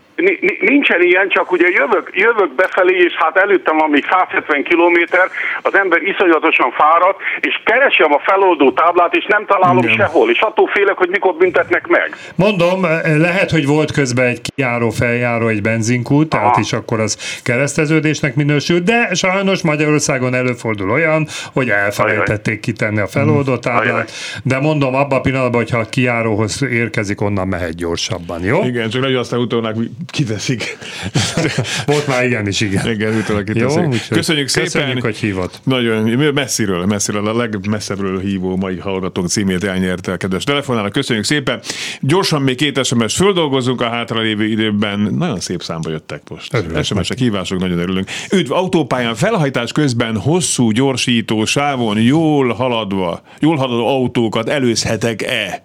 [0.59, 5.29] Nincsen ilyen, csak ugye jövök, jövök befelé, és hát előttem amíg 170 kilométer,
[5.61, 9.95] az ember iszonyatosan fáradt, és keresem a feloldó táblát, és nem találom Igen.
[9.95, 12.15] sehol, és attól félek, hogy mikor büntetnek meg.
[12.35, 12.81] Mondom,
[13.17, 18.79] lehet, hogy volt közben egy kijáró, feljáró, egy benzinkút, tehát is akkor az kereszteződésnek minősül,
[18.79, 24.11] de sajnos Magyarországon előfordul olyan, hogy elfelejtették kitenni a feloldó táblát,
[24.43, 28.63] de mondom, abban a pillanatban, hogyha a kijáróhoz érkezik, onnan mehet gyorsabban, jó?
[28.63, 29.75] Igen, csak nagyon aztán utólag
[30.05, 30.77] kiveszik.
[31.85, 32.89] Volt már ilyen is, igen.
[32.89, 33.81] Igen, utólag kiteszik.
[33.81, 34.71] Jó, köszönjük szépen.
[34.71, 35.59] Köszönjük, hogy hívott.
[35.63, 40.91] Nagyon, messziről, messziről, a legmesszebbről hívó mai hallgatók címét elnyerte a kedves telefonálnak.
[40.91, 41.59] Köszönjük szépen.
[41.99, 44.99] Gyorsan még két SMS földolgozunk a hátralévő időben.
[44.99, 46.57] Nagyon szép számba jöttek most.
[46.83, 48.09] SMS-ek, hívások, nagyon örülünk.
[48.31, 55.63] Üdv, autópályán felhajtás közben hosszú gyorsító sávon jól haladva, jól haladó autókat előzhetek-e?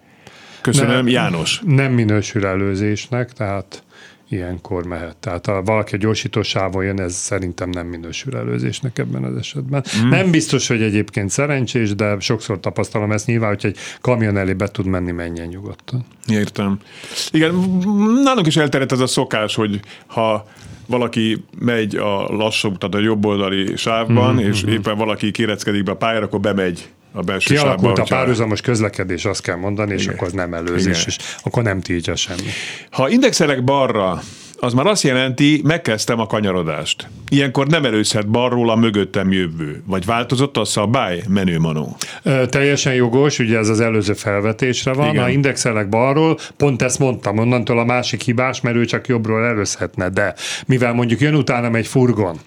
[0.61, 1.61] Köszönöm, nem, János.
[1.65, 3.83] Nem minősül előzésnek, tehát
[4.29, 5.17] ilyenkor mehet.
[5.17, 9.83] Tehát ha valaki a gyorsító sávon jön, ez szerintem nem minősül előzésnek ebben az esetben.
[10.03, 10.09] Mm.
[10.09, 14.67] Nem biztos, hogy egyébként szerencsés, de sokszor tapasztalom ezt nyilván, hogy egy kamion elé be
[14.67, 16.05] tud menni, menjen nyugodtan.
[16.27, 16.79] Értem.
[17.31, 17.55] Igen,
[18.23, 20.47] nálunk is elterjedt ez a szokás, hogy ha
[20.87, 24.49] valaki megy a lassú, tehát a jobboldali sávban, mm-hmm.
[24.49, 28.61] és éppen valaki kéreckedik be a pályára, akkor bemegy a belső Kialakult sávba, a párhuzamos
[28.61, 30.13] közlekedés, azt kell mondani, és Igen.
[30.13, 31.03] akkor az nem előzés, Igen.
[31.05, 32.47] és akkor nem tiltja semmi.
[32.89, 34.21] Ha indexelek balra,
[34.59, 37.07] az már azt jelenti, megkezdtem a kanyarodást.
[37.29, 39.81] Ilyenkor nem előzhet balról a mögöttem jövő.
[39.85, 41.23] Vagy változott a szabály?
[41.29, 41.95] Menő manó.
[42.23, 45.09] Ö, teljesen jogos, ugye ez az előző felvetésre van.
[45.09, 45.23] Igen.
[45.23, 50.09] Ha indexelek balról, pont ezt mondtam, onnantól a másik hibás, mert ő csak jobbról előzhetne.
[50.09, 50.33] De
[50.65, 52.39] mivel mondjuk jön utánam egy furgon,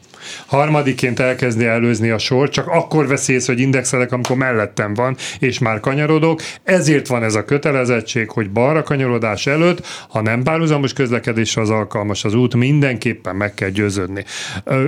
[0.46, 5.58] harmadiként elkezdi előzni a sor, csak akkor vesz ész, hogy indexelek, amikor mellettem van, és
[5.58, 6.40] már kanyarodok.
[6.62, 12.24] Ezért van ez a kötelezettség, hogy balra kanyarodás előtt, ha nem párhuzamos közlekedésre az alkalmas
[12.24, 14.24] az út, mindenképpen meg kell győződni.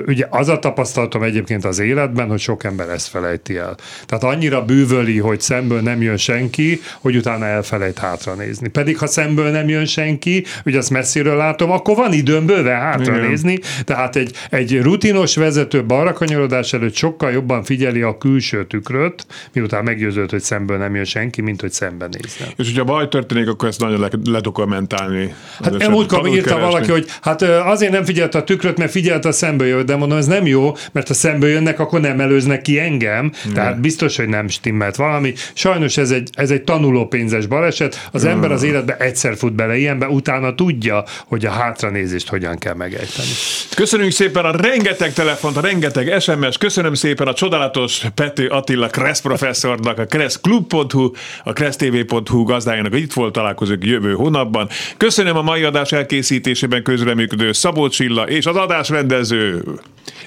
[0.06, 3.76] Ugye az a tapasztalatom egyébként az életben, hogy sok ember ezt felejti el.
[4.06, 8.68] Tehát annyira bűvöli, hogy szemből nem jön senki, hogy utána elfelejt hátra nézni.
[8.68, 13.16] Pedig ha szemből nem jön senki, ugye azt messziről látom, akkor van időm bőven hátra
[13.16, 18.66] nézni, tehát egy, egy rutinos okos vezető balra kanyarodás előtt sokkal jobban figyeli a külső
[18.66, 22.54] tükröt, miután meggyőződ, hogy szemből nem jön senki, mint hogy szemben nézzen.
[22.56, 25.34] És hogyha baj történik, akkor ezt nagyon ledokumentálni.
[25.62, 26.70] Hát múltkor írta keresni.
[26.70, 30.18] valaki, hogy hát azért nem figyelt a tükröt, mert figyelt a szembe jött, de mondom,
[30.18, 33.52] ez nem jó, mert ha szembe jönnek, akkor nem előznek ki engem, ne.
[33.52, 35.32] tehát biztos, hogy nem stimmelt valami.
[35.52, 40.08] Sajnos ez egy, ez egy tanulópénzes baleset, az ember az életbe egyszer fut bele ilyenbe,
[40.08, 43.28] utána tudja, hogy a hátranézést hogyan kell megejteni.
[43.74, 46.58] Köszönjük szépen a rengeteg telefont, rengeteg SMS.
[46.58, 51.10] Köszönöm szépen a csodálatos Pető Attila Kressz professzornak, a kresszklub.hu,
[51.44, 54.68] a kressztv.hu gazdájának, itt volt találkozók jövő hónapban.
[54.96, 59.64] Köszönöm a mai adás elkészítésében közreműködő Szabó Csilla és az adásrendező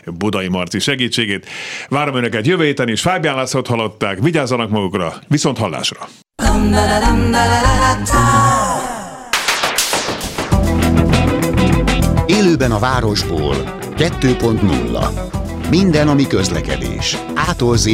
[0.05, 1.45] Budai Marci segítségét.
[1.89, 3.01] Várom Önöket jövő héten is.
[3.01, 4.19] Fábián Lászlót hallották.
[4.19, 5.13] Vigyázzanak magukra.
[5.27, 6.07] Viszont hallásra.
[12.25, 15.69] Élőben a városból 2.0.
[15.69, 17.17] Minden, ami közlekedés.
[17.33, 17.89] Ától z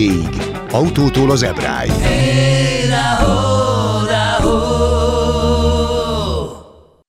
[0.72, 1.92] Autótól az ebráig.
[1.92, 3.51] Hey,